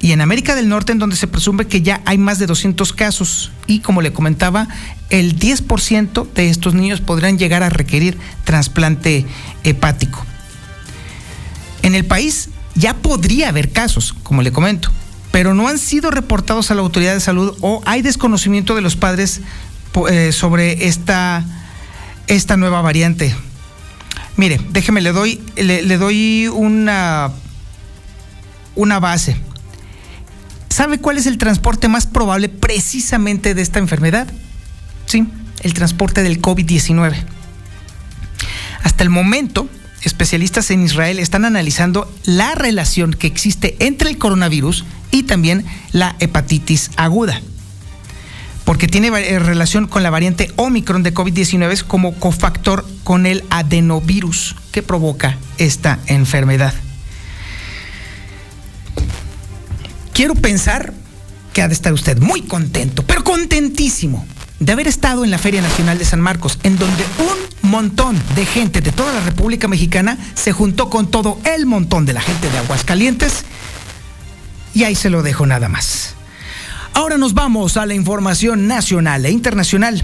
y 0.01 0.11
en 0.11 0.19
América 0.19 0.53
del 0.53 0.67
Norte 0.67 0.91
en 0.91 0.99
donde 0.99 1.15
se 1.15 1.27
presume 1.27 1.65
que 1.65 1.81
ya 1.81 2.01
hay 2.03 2.17
más 2.17 2.39
de 2.39 2.45
200 2.45 2.91
casos 2.91 3.53
y 3.67 3.79
como 3.79 4.01
le 4.01 4.11
comentaba, 4.11 4.67
el 5.09 5.39
10% 5.39 6.27
de 6.33 6.49
estos 6.49 6.73
niños 6.73 6.99
podrán 6.99 7.37
llegar 7.37 7.63
a 7.63 7.69
requerir 7.69 8.17
trasplante 8.43 9.25
hepático. 9.63 10.25
En 11.83 11.95
el 11.95 12.03
país 12.03 12.49
ya 12.77 12.95
podría 12.95 13.49
haber 13.49 13.71
casos, 13.71 14.13
como 14.23 14.41
le 14.41 14.51
comento, 14.51 14.91
pero 15.31 15.53
no 15.53 15.67
han 15.67 15.79
sido 15.79 16.11
reportados 16.11 16.71
a 16.71 16.75
la 16.75 16.81
autoridad 16.81 17.13
de 17.13 17.19
salud 17.19 17.57
o 17.61 17.81
hay 17.85 18.01
desconocimiento 18.01 18.75
de 18.75 18.81
los 18.81 18.95
padres 18.95 19.41
eh, 20.09 20.31
sobre 20.31 20.87
esta, 20.87 21.43
esta 22.27 22.55
nueva 22.57 22.81
variante. 22.81 23.35
Mire, 24.35 24.61
déjeme, 24.69 25.01
le 25.01 25.11
doy, 25.11 25.41
le, 25.55 25.97
doy 25.97 26.47
una, 26.47 27.31
una 28.75 28.99
base. 28.99 29.35
¿Sabe 30.69 30.99
cuál 30.99 31.17
es 31.17 31.25
el 31.25 31.39
transporte 31.39 31.87
más 31.87 32.05
probable 32.05 32.47
precisamente 32.47 33.55
de 33.55 33.63
esta 33.63 33.79
enfermedad? 33.79 34.27
Sí, 35.07 35.27
el 35.61 35.73
transporte 35.73 36.21
del 36.21 36.39
COVID-19. 36.39 37.15
Hasta 38.83 39.03
el 39.03 39.09
momento, 39.09 39.67
especialistas 40.03 40.71
en 40.71 40.83
Israel 40.83 41.19
están 41.19 41.45
analizando 41.45 42.11
la 42.25 42.55
relación 42.55 43.13
que 43.13 43.27
existe 43.27 43.75
entre 43.79 44.09
el 44.09 44.17
coronavirus 44.17 44.85
y 45.11 45.23
también 45.23 45.65
la 45.91 46.15
hepatitis 46.19 46.91
aguda. 46.97 47.41
Porque 48.65 48.87
tiene 48.87 49.07
eh, 49.07 49.39
relación 49.39 49.87
con 49.87 50.03
la 50.03 50.09
variante 50.09 50.51
Omicron 50.57 51.03
de 51.03 51.13
COVID-19 51.13 51.83
como 51.83 52.15
cofactor 52.15 52.85
con 53.03 53.25
el 53.25 53.43
adenovirus 53.49 54.55
que 54.71 54.83
provoca 54.83 55.37
esta 55.57 55.99
enfermedad. 56.07 56.73
Quiero 60.13 60.35
pensar 60.35 60.93
que 61.53 61.61
ha 61.61 61.67
de 61.67 61.73
estar 61.73 61.93
usted 61.93 62.17
muy 62.17 62.41
contento, 62.41 63.03
pero 63.03 63.23
contentísimo 63.23 64.25
de 64.59 64.71
haber 64.71 64.87
estado 64.87 65.23
en 65.23 65.31
la 65.31 65.37
Feria 65.37 65.61
Nacional 65.61 65.97
de 65.97 66.05
San 66.05 66.21
Marcos, 66.21 66.59
en 66.63 66.77
donde 66.77 67.03
un 67.19 67.69
montón 67.69 68.19
de 68.35 68.45
gente 68.45 68.81
de 68.81 68.91
toda 68.91 69.13
la 69.13 69.21
República 69.21 69.67
Mexicana 69.67 70.17
se 70.33 70.51
juntó 70.51 70.89
con 70.89 71.11
todo 71.11 71.39
el 71.43 71.65
montón 71.65 72.05
de 72.05 72.13
la 72.13 72.21
gente 72.21 72.49
de 72.49 72.57
Aguascalientes. 72.57 73.45
Y 74.73 74.83
ahí 74.83 74.95
se 74.95 75.09
lo 75.09 75.23
dejo 75.23 75.45
nada 75.45 75.69
más. 75.69 76.15
Ahora 76.93 77.17
nos 77.17 77.33
vamos 77.33 77.77
a 77.77 77.85
la 77.85 77.93
información 77.93 78.67
nacional 78.67 79.25
e 79.25 79.31
internacional 79.31 80.01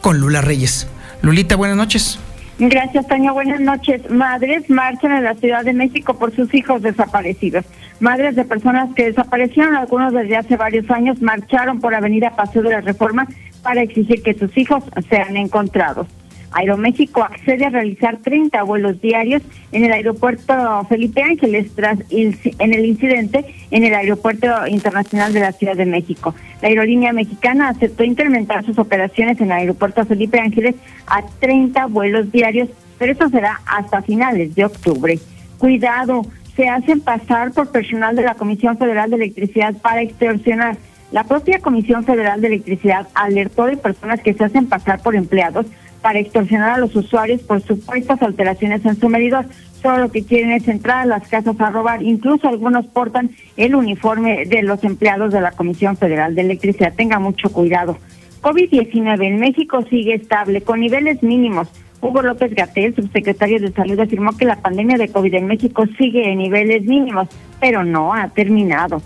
con 0.00 0.18
Lula 0.18 0.40
Reyes. 0.40 0.86
Lulita, 1.22 1.56
buenas 1.56 1.76
noches. 1.76 2.18
Gracias, 2.58 3.06
Toño. 3.08 3.34
Buenas 3.34 3.60
noches. 3.60 4.08
Madres 4.10 4.70
marchan 4.70 5.12
en 5.12 5.24
la 5.24 5.34
Ciudad 5.34 5.64
de 5.64 5.72
México 5.72 6.16
por 6.16 6.34
sus 6.34 6.54
hijos 6.54 6.82
desaparecidos. 6.82 7.64
Madres 8.00 8.36
de 8.36 8.44
personas 8.44 8.94
que 8.94 9.06
desaparecieron, 9.06 9.74
algunos 9.74 10.12
desde 10.12 10.36
hace 10.36 10.56
varios 10.56 10.88
años, 10.90 11.20
marcharon 11.20 11.80
por 11.80 11.94
Avenida 11.94 12.30
Paseo 12.36 12.62
de 12.62 12.70
la 12.70 12.80
Reforma 12.80 13.26
para 13.64 13.82
exigir 13.82 14.22
que 14.22 14.34
sus 14.34 14.56
hijos 14.56 14.84
sean 15.08 15.36
encontrados. 15.36 16.06
Aeroméxico 16.54 17.24
accede 17.24 17.64
a 17.64 17.70
realizar 17.70 18.18
30 18.18 18.62
vuelos 18.62 19.00
diarios 19.00 19.42
en 19.72 19.84
el 19.84 19.92
aeropuerto 19.92 20.54
Felipe 20.88 21.20
Ángeles 21.20 21.74
tras 21.74 21.98
en 22.10 22.72
el 22.72 22.84
incidente 22.84 23.44
en 23.72 23.82
el 23.82 23.92
aeropuerto 23.92 24.46
internacional 24.68 25.32
de 25.32 25.40
la 25.40 25.50
Ciudad 25.50 25.74
de 25.74 25.84
México. 25.84 26.32
La 26.62 26.68
aerolínea 26.68 27.12
mexicana 27.12 27.70
aceptó 27.70 28.04
incrementar 28.04 28.64
sus 28.64 28.78
operaciones 28.78 29.40
en 29.40 29.46
el 29.46 29.52
aeropuerto 29.52 30.04
Felipe 30.04 30.38
Ángeles 30.38 30.76
a 31.08 31.24
30 31.40 31.86
vuelos 31.86 32.30
diarios, 32.30 32.68
pero 32.98 33.12
eso 33.12 33.28
será 33.30 33.60
hasta 33.66 34.02
finales 34.02 34.54
de 34.54 34.64
octubre. 34.64 35.18
Cuidado, 35.58 36.22
se 36.54 36.68
hacen 36.68 37.00
pasar 37.00 37.50
por 37.50 37.72
personal 37.72 38.14
de 38.14 38.22
la 38.22 38.34
Comisión 38.34 38.78
Federal 38.78 39.10
de 39.10 39.16
Electricidad 39.16 39.74
para 39.82 40.02
extorsionar. 40.02 40.76
La 41.14 41.22
propia 41.22 41.60
Comisión 41.60 42.02
Federal 42.02 42.40
de 42.40 42.48
Electricidad 42.48 43.06
alertó 43.14 43.66
de 43.66 43.76
personas 43.76 44.20
que 44.20 44.34
se 44.34 44.42
hacen 44.42 44.66
pasar 44.66 45.00
por 45.00 45.14
empleados 45.14 45.64
para 46.02 46.18
extorsionar 46.18 46.70
a 46.70 46.78
los 46.78 46.96
usuarios 46.96 47.40
por 47.42 47.62
supuestas 47.62 48.20
alteraciones 48.20 48.84
en 48.84 48.98
su 48.98 49.08
medidor. 49.08 49.46
Solo 49.80 49.98
lo 49.98 50.10
que 50.10 50.24
quieren 50.24 50.50
es 50.50 50.66
entrar 50.66 51.02
a 51.02 51.06
las 51.06 51.28
casas 51.28 51.54
a 51.60 51.70
robar. 51.70 52.02
Incluso 52.02 52.48
algunos 52.48 52.86
portan 52.86 53.30
el 53.56 53.76
uniforme 53.76 54.44
de 54.46 54.64
los 54.64 54.82
empleados 54.82 55.32
de 55.32 55.40
la 55.40 55.52
Comisión 55.52 55.96
Federal 55.96 56.34
de 56.34 56.40
Electricidad. 56.40 56.94
Tenga 56.96 57.20
mucho 57.20 57.48
cuidado. 57.52 57.96
COVID-19 58.42 59.24
en 59.24 59.38
México 59.38 59.84
sigue 59.88 60.14
estable, 60.14 60.62
con 60.62 60.80
niveles 60.80 61.22
mínimos. 61.22 61.68
Hugo 62.00 62.22
López 62.22 62.52
Gatel, 62.56 62.92
subsecretario 62.96 63.60
de 63.60 63.70
Salud, 63.70 64.00
afirmó 64.00 64.36
que 64.36 64.46
la 64.46 64.56
pandemia 64.56 64.98
de 64.98 65.10
COVID 65.10 65.34
en 65.34 65.46
México 65.46 65.84
sigue 65.96 66.32
en 66.32 66.38
niveles 66.38 66.82
mínimos, 66.82 67.28
pero 67.60 67.84
no 67.84 68.12
ha 68.12 68.30
terminado. 68.30 69.00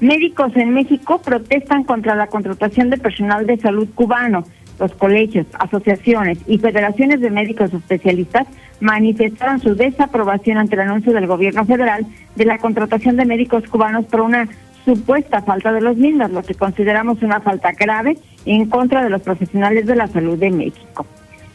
Médicos 0.00 0.52
en 0.56 0.70
México 0.70 1.20
protestan 1.22 1.84
contra 1.84 2.14
la 2.14 2.26
contratación 2.26 2.90
de 2.90 2.98
personal 2.98 3.46
de 3.46 3.58
salud 3.58 3.88
cubano. 3.94 4.44
Los 4.78 4.92
colegios, 4.94 5.46
asociaciones 5.58 6.38
y 6.46 6.58
federaciones 6.58 7.20
de 7.20 7.30
médicos 7.30 7.72
especialistas 7.72 8.46
manifestaron 8.80 9.60
su 9.60 9.76
desaprobación 9.76 10.58
ante 10.58 10.74
el 10.74 10.82
anuncio 10.82 11.12
del 11.12 11.28
gobierno 11.28 11.64
federal 11.64 12.06
de 12.34 12.44
la 12.44 12.58
contratación 12.58 13.16
de 13.16 13.24
médicos 13.24 13.64
cubanos 13.68 14.04
por 14.06 14.22
una 14.22 14.48
supuesta 14.84 15.42
falta 15.42 15.72
de 15.72 15.80
los 15.80 15.96
mismos, 15.96 16.30
lo 16.30 16.42
que 16.42 16.54
consideramos 16.54 17.22
una 17.22 17.40
falta 17.40 17.72
grave 17.72 18.18
en 18.44 18.66
contra 18.68 19.02
de 19.02 19.10
los 19.10 19.22
profesionales 19.22 19.86
de 19.86 19.96
la 19.96 20.08
salud 20.08 20.38
de 20.38 20.50
México. 20.50 21.06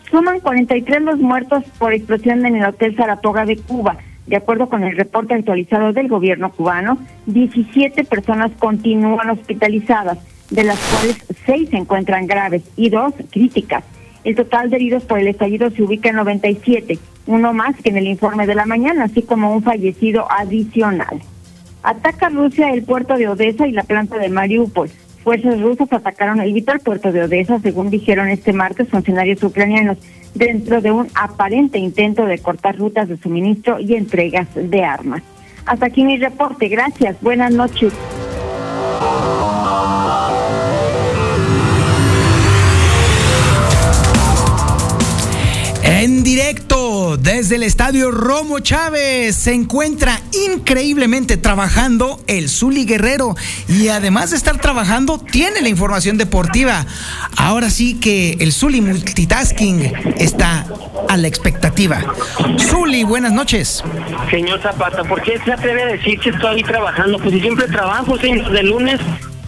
Suman 0.09 0.39
43 0.39 1.01
los 1.01 1.19
muertos 1.19 1.63
por 1.77 1.93
explosión 1.93 2.45
en 2.45 2.55
el 2.55 2.65
Hotel 2.65 2.95
Saratoga 2.95 3.45
de 3.45 3.57
Cuba. 3.57 3.97
De 4.29 4.35
acuerdo 4.35 4.69
con 4.69 4.83
el 4.83 4.95
reporte 4.95 5.33
actualizado 5.33 5.91
del 5.91 6.07
gobierno 6.07 6.51
cubano, 6.51 6.99
17 7.25 8.03
personas 8.03 8.51
continúan 8.59 9.31
hospitalizadas, 9.31 10.19
de 10.51 10.65
las 10.65 10.77
cuales 10.77 11.17
6 11.47 11.69
se 11.71 11.77
encuentran 11.77 12.27
graves 12.27 12.61
y 12.77 12.89
2 12.89 13.11
críticas. 13.31 13.83
El 14.23 14.35
total 14.35 14.69
de 14.69 14.75
heridos 14.75 15.03
por 15.05 15.17
el 15.17 15.29
estallido 15.29 15.71
se 15.71 15.81
ubica 15.81 16.09
en 16.09 16.17
97, 16.17 16.99
uno 17.25 17.53
más 17.53 17.75
que 17.77 17.89
en 17.89 17.97
el 17.97 18.05
informe 18.05 18.45
de 18.45 18.53
la 18.53 18.67
mañana, 18.67 19.05
así 19.05 19.23
como 19.23 19.51
un 19.51 19.63
fallecido 19.63 20.31
adicional. 20.31 21.21
Ataca 21.81 22.29
Rusia 22.29 22.71
el 22.71 22.83
puerto 22.83 23.17
de 23.17 23.29
Odessa 23.29 23.67
y 23.67 23.71
la 23.71 23.81
planta 23.81 24.19
de 24.19 24.29
Mariupol 24.29 24.91
fuerzas 25.29 25.61
rusas 25.61 25.91
atacaron 25.93 26.39
el 26.39 26.53
vital 26.53 26.79
puerto 26.79 27.11
de 27.11 27.23
Odessa, 27.23 27.59
según 27.59 27.91
dijeron 27.91 28.29
este 28.29 28.53
martes 28.53 28.89
funcionarios 28.89 29.43
ucranianos, 29.43 29.97
dentro 30.33 30.81
de 30.81 30.91
un 30.91 31.07
aparente 31.15 31.77
intento 31.77 32.25
de 32.25 32.39
cortar 32.39 32.77
rutas 32.77 33.07
de 33.07 33.17
suministro 33.17 33.79
y 33.79 33.95
entregas 33.95 34.47
de 34.53 34.83
armas. 34.83 35.21
Hasta 35.65 35.87
aquí 35.87 36.03
mi 36.03 36.17
reporte. 36.17 36.67
Gracias. 36.67 37.15
Buenas 37.21 37.53
noches. 37.53 37.93
En 45.99 46.23
directo 46.23 47.17
desde 47.17 47.57
el 47.57 47.63
estadio 47.63 48.09
Romo 48.09 48.59
Chávez 48.59 49.35
se 49.35 49.53
encuentra 49.53 50.21
increíblemente 50.47 51.35
trabajando 51.35 52.21
el 52.27 52.47
Zuli 52.47 52.85
Guerrero 52.85 53.35
y 53.67 53.89
además 53.89 54.31
de 54.31 54.37
estar 54.37 54.61
trabajando 54.61 55.19
tiene 55.19 55.61
la 55.61 55.67
información 55.67 56.17
deportiva. 56.17 56.85
Ahora 57.35 57.69
sí 57.69 57.99
que 57.99 58.37
el 58.39 58.53
Zuli 58.53 58.79
Multitasking 58.79 59.91
está 60.15 60.65
a 61.09 61.17
la 61.17 61.27
expectativa. 61.27 62.01
Zuli, 62.57 63.03
buenas 63.03 63.33
noches. 63.33 63.83
Señor 64.31 64.61
Zapata, 64.61 65.03
¿por 65.03 65.21
qué 65.21 65.37
se 65.43 65.51
atreve 65.51 65.83
a 65.83 65.87
decir 65.87 66.17
que 66.21 66.29
estoy 66.29 66.63
trabajando? 66.63 67.19
Pues 67.19 67.41
siempre 67.41 67.67
trabajo, 67.67 68.17
señor, 68.17 68.49
de 68.49 68.63
lunes 68.63 69.01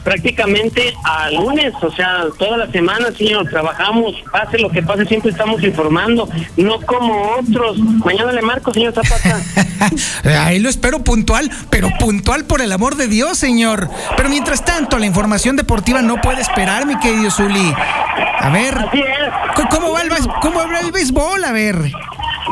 prácticamente 0.03 0.93
a 1.03 1.29
lunes, 1.31 1.73
o 1.81 1.91
sea, 1.91 2.25
toda 2.37 2.57
la 2.57 2.71
semana, 2.71 3.11
señor, 3.11 3.47
trabajamos, 3.49 4.15
pase 4.31 4.57
lo 4.57 4.69
que 4.69 4.81
pase, 4.81 5.05
siempre 5.05 5.31
estamos 5.31 5.63
informando, 5.63 6.27
no 6.57 6.79
como 6.81 7.35
otros. 7.39 7.77
Mañana 7.79 8.31
le 8.31 8.41
marco, 8.41 8.73
señor 8.73 8.93
Zapata. 8.93 9.41
Ahí 10.45 10.59
lo 10.59 10.69
espero 10.69 11.03
puntual, 11.03 11.49
pero 11.69 11.89
puntual 11.99 12.45
por 12.45 12.61
el 12.61 12.71
amor 12.71 12.95
de 12.95 13.07
Dios, 13.07 13.37
señor. 13.37 13.89
Pero 14.17 14.29
mientras 14.29 14.63
tanto, 14.65 14.97
la 14.97 15.05
información 15.05 15.55
deportiva 15.55 16.01
no 16.01 16.19
puede 16.21 16.41
esperar, 16.41 16.85
mi 16.85 16.97
querido 16.99 17.31
Zuli. 17.31 17.73
A 18.39 18.49
ver, 18.49 18.75
¿cómo 19.69 19.91
va 19.91 20.01
el, 20.01 20.09
cómo 20.41 20.59
va 20.59 20.79
el 20.79 20.91
béisbol? 20.91 21.43
A 21.43 21.51
ver. 21.51 21.91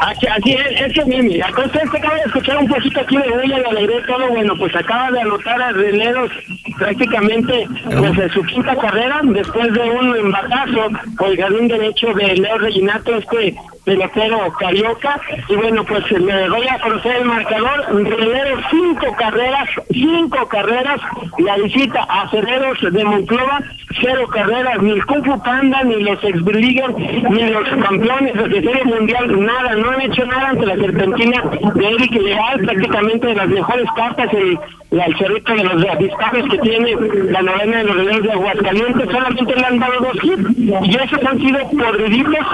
Así, 0.01 0.27
así 0.27 0.51
es, 0.53 0.81
es 0.81 0.93
que 0.93 1.43
acá 1.43 1.65
usted 1.65 1.81
se 1.91 1.97
acaba 1.97 2.15
de 2.15 2.21
escuchar 2.21 2.57
un 2.57 2.67
poquito 2.67 2.99
aquí 3.01 3.17
de 3.17 3.43
ella, 3.43 3.59
le 3.59 3.65
alegré 3.65 4.01
todo, 4.03 4.29
bueno, 4.29 4.55
pues 4.57 4.75
acaba 4.75 5.11
de 5.11 5.21
anotar 5.21 5.61
a 5.61 5.71
Releros 5.71 6.31
prácticamente 6.77 7.67
desde 7.85 8.29
su 8.29 8.43
quinta 8.43 8.75
carrera, 8.77 9.19
después 9.23 9.73
de 9.73 9.81
un 9.81 10.15
embatazo 10.15 10.89
por 11.17 11.29
el 11.29 11.37
jardín 11.37 11.67
derecho 11.67 12.13
de 12.13 12.35
Leo 12.35 12.57
Reginato, 12.59 13.15
este 13.17 13.55
pelotero 13.89 14.51
carioca, 14.59 15.19
y 15.47 15.55
bueno, 15.55 15.83
pues 15.83 16.11
le 16.11 16.49
voy 16.49 16.67
a 16.67 16.79
conocer 16.79 17.15
el 17.17 17.25
marcador, 17.25 17.87
Releros 17.89 18.61
cinco 18.69 19.15
carreras, 19.17 19.67
cinco 19.91 20.47
carreras, 20.47 21.01
la 21.39 21.57
visita 21.57 22.05
a 22.07 22.29
Cereros 22.29 22.77
de 22.81 23.03
Monclova, 23.03 23.61
cero 23.99 24.27
carreras, 24.31 24.79
ni 24.81 24.91
el 24.91 25.05
Kung 25.07 25.25
Panda, 25.43 25.83
ni 25.83 26.03
los 26.03 26.23
ex 26.23 26.37
ni 26.39 27.49
los 27.49 27.67
campeones 27.83 28.33
de 28.35 28.61
serie 28.61 28.85
mundial, 28.85 29.43
nada, 29.43 29.75
no 29.75 29.89
han 29.89 30.01
hecho 30.01 30.23
nada 30.25 30.49
ante 30.49 30.65
la 30.67 30.75
serpentina 30.75 31.43
de 31.73 31.87
Eric 31.87 32.11
Leal, 32.11 32.59
prácticamente 32.59 33.27
de 33.27 33.35
las 33.35 33.47
mejores 33.47 33.87
cartas, 33.95 34.31
el, 34.33 34.59
el 34.91 35.17
cerrito 35.17 35.53
de 35.53 35.63
los 35.63 35.85
avispados 35.85 36.49
que 36.49 36.57
tiene 36.59 36.95
la 37.31 37.41
novena 37.41 37.77
de 37.77 37.83
los 37.85 37.95
reyes 38.05 38.23
de 38.23 38.31
Aguascalientes, 38.31 39.09
solamente 39.11 39.55
le 39.55 39.65
han 39.65 39.79
dado 39.79 39.99
dos 39.99 40.23
hits, 40.23 40.57
y 40.57 40.95
esos 40.95 41.25
han 41.25 41.39
sido 41.39 41.59
podriditos 41.69 42.45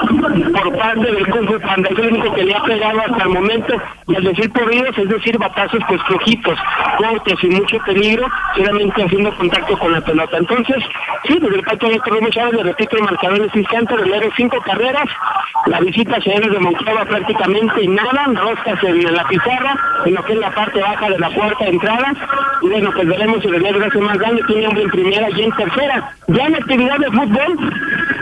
por 0.54 0.78
parte 0.78 1.12
del 1.12 1.25
Fu 1.26 1.56
es 1.56 2.00
el 2.00 2.14
único 2.14 2.34
que 2.34 2.44
le 2.44 2.56
ha 2.56 2.64
pegado 2.64 3.00
hasta 3.00 3.24
el 3.24 3.30
momento, 3.30 3.76
y 4.08 4.16
al 4.16 4.24
decir 4.24 4.52
podridos, 4.52 4.98
es 4.98 5.10
decir, 5.10 5.38
batazos 5.38 5.80
pues 5.88 6.02
flojitos, 6.04 6.58
cortos 6.98 7.44
y 7.44 7.48
mucho 7.48 7.78
peligro, 7.86 8.28
solamente 8.56 9.04
haciendo 9.04 9.36
contacto 9.36 9.78
con 9.78 9.92
la 9.92 10.02
pelota. 10.02 10.38
Entonces, 10.38 10.84
sí, 11.28 11.38
desde 11.40 11.56
el 11.56 11.64
patio 11.64 11.90
de 11.90 12.00
Torre 12.00 12.30
Chávez, 12.30 12.54
le 12.54 12.64
repito 12.64 12.98
el 12.98 13.04
marcador 13.04 13.42
ese 13.42 13.60
instante, 13.60 13.96
relero 13.96 14.30
cinco 14.36 14.62
carreras, 14.62 15.08
la 15.68 15.80
visita 15.80 16.22
Señores 16.22 16.52
de 16.52 16.60
Monclova 16.60 17.06
prácticamente 17.06 17.88
nada, 17.88 18.26
roscas 18.34 18.84
en 18.84 19.14
la 19.14 19.28
pizarra, 19.28 19.76
en 20.06 20.14
lo 20.14 20.24
que 20.24 20.34
es 20.34 20.40
la 20.40 20.52
parte 20.52 20.82
baja 20.82 21.10
de 21.10 21.20
la 21.20 21.30
puerta 21.30 21.66
de 21.66 21.72
entrada, 21.72 22.14
y 22.62 22.70
bueno, 22.70 22.92
pues 22.94 23.08
veremos 23.08 23.42
si 23.42 23.48
Relero 23.48 23.86
hace 23.86 24.00
más 24.00 24.20
daño, 24.20 24.46
tiene 24.48 24.68
hombre 24.68 24.84
en 24.84 24.90
primera 24.92 25.30
y 25.30 25.44
en 25.44 25.52
tercera. 25.52 26.12
Ya 26.28 26.46
en 26.46 26.56
actividad 26.56 26.98
de 26.98 27.12
fútbol, 27.12 27.72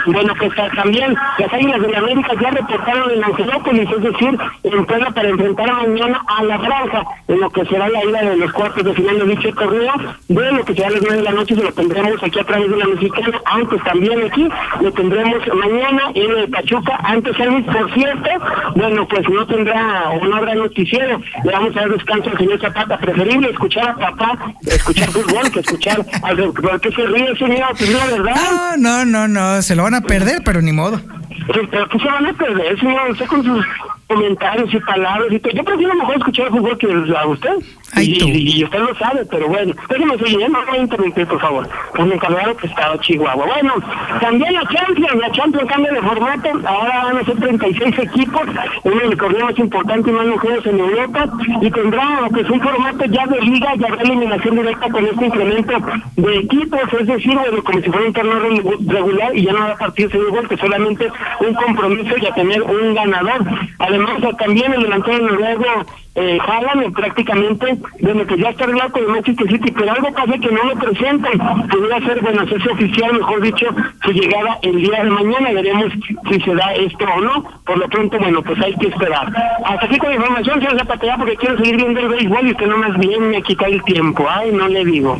bueno, 0.07 0.33
pues 0.37 0.51
también 0.75 1.15
las 1.37 1.53
Águilas 1.53 1.81
de 1.81 1.87
la 1.87 1.99
América 1.99 2.31
ya 2.41 2.49
reportaron 2.49 2.92
en 2.93 3.23
Angelópolis, 3.23 3.89
es 3.89 4.03
decir, 4.03 4.37
en 4.63 4.85
Puebla 4.85 5.11
para 5.11 5.29
enfrentar 5.29 5.73
mañana 5.73 6.23
a 6.27 6.43
la 6.43 6.57
Granja, 6.57 7.03
en 7.27 7.39
lo 7.39 7.49
que 7.49 7.65
será 7.65 7.89
la 7.89 8.03
ida 8.03 8.21
de 8.29 8.37
los 8.37 8.51
cuartos 8.53 8.83
de 8.83 8.93
final 8.93 9.19
de 9.19 9.25
dicho 9.25 9.49
torneo, 9.53 9.93
de 10.27 10.51
lo 10.51 10.65
que 10.65 10.73
será 10.73 10.87
a 10.87 10.91
las 10.91 11.01
nueve 11.01 11.17
de 11.17 11.23
la 11.23 11.31
noche, 11.31 11.55
se 11.55 11.63
lo 11.63 11.71
tendremos 11.71 12.23
aquí 12.23 12.39
a 12.39 12.43
través 12.43 12.69
de 12.69 12.77
la 12.77 12.85
mexicana, 12.85 13.41
antes 13.45 13.83
también 13.83 14.23
aquí, 14.23 14.49
lo 14.81 14.91
tendremos 14.91 15.41
mañana 15.55 16.01
en 16.13 16.37
el 16.37 16.49
Pachuca, 16.49 16.99
antes 17.03 17.37
Luis, 17.39 17.65
por 17.65 17.93
cierto, 17.93 18.29
bueno, 18.75 19.07
pues 19.07 19.29
no 19.29 19.45
tendrá 19.47 20.09
o 20.09 20.25
no 20.25 20.43
noticiero, 20.55 21.19
le 21.43 21.51
vamos 21.51 21.75
a 21.75 21.81
dar 21.81 21.89
descanso 21.89 22.29
al 22.29 22.37
señor 22.37 22.59
Zapata, 22.59 22.97
preferible 22.97 23.49
escuchar 23.49 23.89
a 23.89 23.95
papá, 23.95 24.53
escuchar 24.65 25.09
fútbol 25.09 25.51
que 25.51 25.59
escuchar 25.59 26.05
al 26.23 26.79
que 26.81 26.91
se 26.91 27.05
ríe, 27.05 27.35
señor, 27.37 27.69
pues 27.77 27.93
la 27.93 28.05
verdad. 28.05 28.35
No, 28.77 28.77
no, 28.77 29.05
no, 29.05 29.27
no, 29.27 29.61
se 29.61 29.75
lo 29.75 29.83
van 29.83 29.95
a 29.95 30.01
perder, 30.01 30.41
pero 30.43 30.61
ni 30.61 30.71
modo. 30.71 30.99
Pero 31.47 31.89
que 31.89 31.99
se 31.99 32.05
van 32.05 32.25
a 32.25 32.33
perder, 32.33 32.79
señor, 32.79 33.11
usted 33.11 33.25
con 33.25 33.43
sus 33.43 33.65
comentarios 34.07 34.73
y 34.73 34.79
palabras 34.79 35.31
y 35.31 35.39
todo. 35.39 35.53
Yo 35.53 35.63
prefiero 35.63 35.95
mejor 35.95 36.17
escuchar 36.17 36.45
el 36.47 36.51
fútbol 36.51 36.77
que 36.77 36.87
a 36.87 37.27
usted. 37.27 37.55
Y, 38.01 38.59
y, 38.59 38.63
usted 38.63 38.79
lo 38.79 38.95
sabe, 38.95 39.25
pero 39.25 39.47
bueno. 39.47 39.73
Déjeme 39.89 40.17
seguir, 40.17 40.49
no 40.49 40.59
me 40.59 40.65
voy 40.65 40.77
a 40.77 40.81
interrumpir, 40.81 41.27
por 41.27 41.39
favor. 41.39 41.69
Pues 41.95 42.07
me 42.07 42.15
encargaron 42.15 42.55
que 42.57 42.67
estaba 42.67 42.99
Chihuahua. 42.99 43.45
Bueno, 43.45 43.73
también 44.19 44.53
la 44.53 44.67
Champions, 44.67 45.15
la 45.15 45.31
Champions 45.31 45.69
cambia 45.69 45.91
de 45.91 46.01
formato. 46.01 46.49
Ahora 46.65 47.03
van 47.03 47.17
a 47.17 47.23
ser 47.23 47.39
36 47.39 47.99
equipos, 47.99 48.41
uno 48.83 48.95
de 48.95 49.05
los 49.05 49.17
torneos 49.17 49.43
más 49.43 49.59
importantes 49.59 50.13
más 50.13 50.25
mujeres 50.25 50.65
en 50.65 50.79
Europa. 50.79 51.29
Y 51.61 51.71
tendrá 51.71 52.21
lo 52.21 52.29
que 52.29 52.41
es 52.41 52.49
un 52.49 52.61
formato 52.61 53.05
ya 53.05 53.27
de 53.27 53.41
liga, 53.41 53.75
ya 53.75 53.95
de 53.95 54.03
eliminación 54.03 54.55
directa 54.55 54.89
con 54.89 55.05
este 55.05 55.25
incremento 55.25 55.73
de 56.15 56.35
equipos. 56.37 56.81
Es 56.99 57.07
decir, 57.07 57.35
bueno, 57.35 57.63
como 57.63 57.81
si 57.81 57.89
fuera 57.89 58.07
un 58.07 58.13
torneo 58.13 58.39
regular 58.39 59.37
y 59.37 59.45
ya 59.45 59.53
no 59.53 59.59
va 59.59 59.71
a 59.71 59.77
partir 59.77 60.09
de 60.09 60.17
igual 60.17 60.47
que 60.47 60.57
solamente 60.57 61.11
un 61.39 61.53
compromiso 61.53 62.15
y 62.17 62.25
a 62.25 62.33
tener 62.33 62.61
un 62.61 62.93
ganador. 62.93 63.45
Además, 63.79 64.13
también 64.37 64.73
el 64.73 64.83
delantero 64.83 65.27
noruego 65.27 65.85
eh, 66.15 66.37
Haaland 66.45 66.93
prácticamente, 66.93 67.77
bueno, 68.01 68.25
que 68.27 68.37
ya 68.37 68.49
está 68.49 68.65
arreglado 68.65 68.91
con 68.91 69.15
el 69.15 69.23
City, 69.23 69.71
pero 69.71 69.91
algo 69.91 70.13
pasa 70.13 70.37
que 70.37 70.51
no 70.51 70.63
lo 70.63 70.75
presentan. 70.75 71.67
Podría 71.69 71.99
ser, 72.01 72.21
bueno, 72.21 72.41
hacerse 72.41 72.69
oficial, 72.69 73.13
mejor 73.13 73.41
dicho, 73.41 73.65
su 74.03 74.11
llegada 74.11 74.59
el 74.61 74.81
día 74.81 75.03
de 75.03 75.09
mañana. 75.09 75.51
Veremos 75.51 75.91
si 76.29 76.39
se 76.41 76.53
da 76.53 76.73
esto 76.73 77.05
o 77.05 77.21
no. 77.21 77.43
Por 77.65 77.79
lo 77.79 77.87
pronto, 77.87 78.19
bueno, 78.19 78.43
pues 78.43 78.61
hay 78.61 78.75
que 78.75 78.87
esperar. 78.87 79.27
Hasta 79.65 79.85
aquí 79.85 79.97
con 79.97 80.09
la 80.09 80.15
información, 80.15 80.59
señor 80.59 80.77
Zapatella, 80.77 81.17
porque 81.17 81.35
quiero 81.35 81.57
seguir 81.57 81.77
viendo 81.77 81.99
el 81.99 82.09
béisbol 82.09 82.47
y 82.47 82.51
usted 82.51 82.67
no 82.67 82.77
más 82.77 82.97
bien 82.99 83.29
me 83.29 83.41
quita 83.41 83.65
el 83.65 83.83
tiempo. 83.83 84.27
Ay, 84.29 84.51
no 84.51 84.67
le 84.67 84.85
digo. 84.85 85.19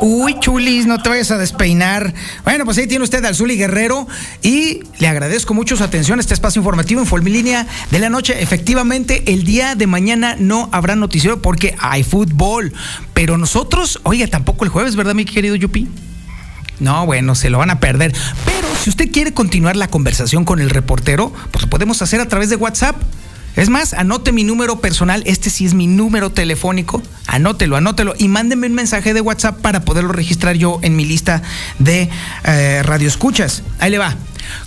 Uy, 0.00 0.38
chulis, 0.40 0.86
no 0.86 1.00
te 1.00 1.08
vayas 1.08 1.30
a 1.30 1.38
despeinar. 1.38 2.14
Bueno, 2.44 2.64
pues 2.64 2.78
ahí 2.78 2.86
tiene 2.86 3.04
usted 3.04 3.24
al 3.24 3.34
Zuli 3.34 3.56
Guerrero 3.56 4.06
y 4.42 4.80
le 4.98 5.08
agradezco 5.08 5.54
mucho 5.54 5.76
su 5.76 5.84
atención 5.84 6.18
a 6.18 6.20
este 6.20 6.34
espacio 6.34 6.60
informativo 6.60 7.02
en 7.02 7.24
línea 7.24 7.66
de 7.90 7.98
la 7.98 8.10
noche. 8.10 8.42
Efectivamente, 8.42 9.22
el 9.32 9.44
día 9.44 9.74
de 9.74 9.86
mañana 9.86 10.36
no 10.38 10.68
habrá 10.72 10.96
noticiero 10.96 11.40
porque 11.40 11.74
hay 11.78 12.02
fútbol. 12.02 12.72
Pero 13.12 13.38
nosotros, 13.38 14.00
oiga, 14.02 14.26
tampoco 14.26 14.64
el 14.64 14.70
jueves, 14.70 14.96
¿verdad, 14.96 15.14
mi 15.14 15.24
querido 15.24 15.54
Yupi? 15.54 15.88
No, 16.80 17.06
bueno, 17.06 17.34
se 17.34 17.50
lo 17.50 17.58
van 17.58 17.70
a 17.70 17.80
perder. 17.80 18.12
Pero 18.44 18.68
si 18.82 18.90
usted 18.90 19.10
quiere 19.10 19.32
continuar 19.32 19.76
la 19.76 19.88
conversación 19.88 20.44
con 20.44 20.60
el 20.60 20.70
reportero, 20.70 21.32
pues 21.50 21.62
lo 21.62 21.70
podemos 21.70 22.02
hacer 22.02 22.20
a 22.20 22.28
través 22.28 22.50
de 22.50 22.56
WhatsApp. 22.56 22.96
Es 23.56 23.70
más, 23.70 23.94
anote 23.94 24.32
mi 24.32 24.42
número 24.42 24.80
personal, 24.80 25.22
este 25.26 25.48
sí 25.48 25.64
es 25.64 25.74
mi 25.74 25.86
número 25.86 26.30
telefónico, 26.30 27.00
anótelo, 27.28 27.76
anótelo 27.76 28.14
y 28.18 28.26
mándeme 28.26 28.66
un 28.66 28.74
mensaje 28.74 29.14
de 29.14 29.20
WhatsApp 29.20 29.60
para 29.60 29.84
poderlo 29.84 30.12
registrar 30.12 30.56
yo 30.56 30.80
en 30.82 30.96
mi 30.96 31.04
lista 31.04 31.40
de 31.78 32.10
eh, 32.44 32.82
radioescuchas. 32.82 33.62
Ahí 33.78 33.92
le 33.92 33.98
va, 33.98 34.16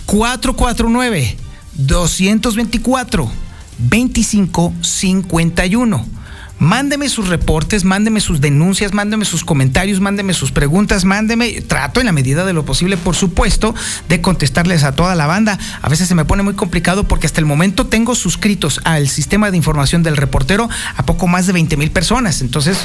449 0.06 1.36
224 1.74 3.30
2551. 3.78 6.17
Mándeme 6.58 7.08
sus 7.08 7.28
reportes, 7.28 7.84
mándeme 7.84 8.20
sus 8.20 8.40
denuncias, 8.40 8.92
mándeme 8.92 9.24
sus 9.24 9.44
comentarios, 9.44 10.00
mándeme 10.00 10.34
sus 10.34 10.50
preguntas, 10.50 11.04
mándeme, 11.04 11.60
trato 11.60 12.00
en 12.00 12.06
la 12.06 12.12
medida 12.12 12.44
de 12.44 12.52
lo 12.52 12.64
posible, 12.64 12.96
por 12.96 13.14
supuesto, 13.14 13.76
de 14.08 14.20
contestarles 14.20 14.82
a 14.82 14.92
toda 14.92 15.14
la 15.14 15.26
banda. 15.26 15.56
A 15.80 15.88
veces 15.88 16.08
se 16.08 16.16
me 16.16 16.24
pone 16.24 16.42
muy 16.42 16.54
complicado 16.54 17.06
porque 17.06 17.26
hasta 17.26 17.40
el 17.40 17.46
momento 17.46 17.86
tengo 17.86 18.16
suscritos 18.16 18.80
al 18.82 19.08
sistema 19.08 19.52
de 19.52 19.56
información 19.56 20.02
del 20.02 20.16
reportero 20.16 20.68
a 20.96 21.06
poco 21.06 21.28
más 21.28 21.46
de 21.46 21.52
20 21.52 21.76
mil 21.76 21.92
personas. 21.92 22.40
Entonces, 22.40 22.78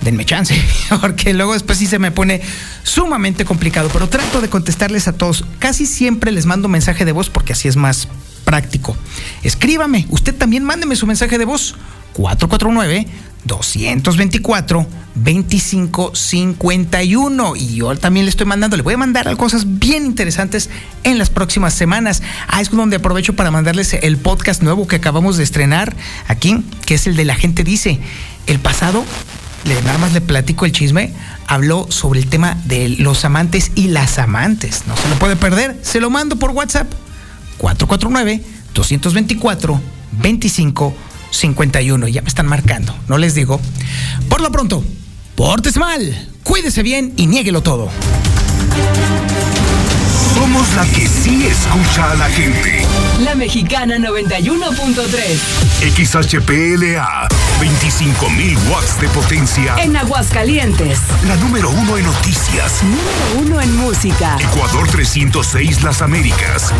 denme 0.00 0.24
chance, 0.24 0.60
porque 1.00 1.32
luego 1.32 1.52
después 1.52 1.78
sí 1.78 1.86
se 1.86 2.00
me 2.00 2.10
pone 2.10 2.40
sumamente 2.82 3.44
complicado, 3.44 3.90
pero 3.92 4.08
trato 4.08 4.40
de 4.40 4.48
contestarles 4.48 5.06
a 5.06 5.12
todos. 5.12 5.44
Casi 5.60 5.86
siempre 5.86 6.32
les 6.32 6.46
mando 6.46 6.66
mensaje 6.66 7.04
de 7.04 7.12
voz 7.12 7.30
porque 7.30 7.52
así 7.52 7.68
es 7.68 7.76
más 7.76 8.08
práctico. 8.44 8.96
Escríbame, 9.44 10.06
usted 10.08 10.34
también 10.34 10.64
mándeme 10.64 10.96
su 10.96 11.06
mensaje 11.06 11.38
de 11.38 11.44
voz 11.44 11.76
449 12.20 13.06
224 13.44 14.86
2551 15.14 17.56
y 17.56 17.74
yo 17.74 17.96
también 17.96 18.26
le 18.26 18.30
estoy 18.30 18.46
mandando, 18.46 18.76
le 18.76 18.82
voy 18.82 18.94
a 18.94 18.98
mandar 18.98 19.36
cosas 19.36 19.78
bien 19.78 20.06
interesantes 20.06 20.70
en 21.02 21.18
las 21.18 21.30
próximas 21.30 21.74
semanas. 21.74 22.22
Ah, 22.48 22.60
es 22.60 22.70
donde 22.70 22.96
aprovecho 22.96 23.34
para 23.34 23.50
mandarles 23.50 23.94
el 23.94 24.18
podcast 24.18 24.62
nuevo 24.62 24.86
que 24.86 24.96
acabamos 24.96 25.36
de 25.36 25.44
estrenar 25.44 25.96
aquí, 26.28 26.64
que 26.86 26.94
es 26.94 27.06
el 27.06 27.16
de 27.16 27.24
La 27.24 27.34
gente 27.34 27.64
dice. 27.64 27.98
El 28.46 28.60
pasado, 28.60 29.04
nada 29.84 29.98
más 29.98 30.12
le 30.12 30.20
platico 30.20 30.64
el 30.64 30.72
chisme, 30.72 31.12
habló 31.46 31.86
sobre 31.90 32.20
el 32.20 32.26
tema 32.26 32.56
de 32.66 32.90
los 32.90 33.24
amantes 33.24 33.72
y 33.74 33.88
las 33.88 34.18
amantes. 34.18 34.84
No 34.86 34.96
se 34.96 35.08
lo 35.08 35.16
puede 35.16 35.36
perder, 35.36 35.78
se 35.82 36.00
lo 36.00 36.10
mando 36.10 36.36
por 36.36 36.50
WhatsApp 36.50 36.92
449-224-2551. 41.30 42.08
Ya 42.08 42.22
me 42.22 42.28
están 42.28 42.46
marcando, 42.46 42.94
no 43.08 43.18
les 43.18 43.34
digo. 43.34 43.60
Por 44.28 44.40
lo 44.40 44.50
pronto, 44.50 44.84
pórtese 45.34 45.78
mal, 45.78 46.28
cuídese 46.42 46.82
bien 46.82 47.12
y 47.16 47.26
niéguelo 47.26 47.62
todo. 47.62 47.90
Somos 50.34 50.74
la 50.74 50.86
que 50.86 51.06
sí 51.06 51.46
escucha 51.46 52.12
a 52.12 52.14
la 52.14 52.28
gente. 52.30 52.86
La 53.20 53.34
Mexicana 53.34 53.98
91.3. 53.98 55.38
XHPLA, 55.94 57.28
25.000 57.60 58.56
watts 58.70 59.00
de 59.00 59.08
potencia. 59.08 59.76
En 59.82 59.96
Aguascalientes. 59.96 60.98
La 61.26 61.36
número 61.36 61.68
uno 61.70 61.98
en 61.98 62.06
noticias. 62.06 62.82
Número 62.82 63.40
uno 63.40 63.60
en 63.60 63.76
música. 63.76 64.38
Ecuador 64.40 64.88
306 64.88 65.82
Las 65.82 66.00
Américas. 66.00 66.72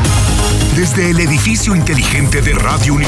Desde 0.74 1.10
el 1.10 1.20
edificio 1.20 1.76
inteligente 1.76 2.40
de 2.40 2.54
Radio 2.54 2.94
Universidad 2.94 2.98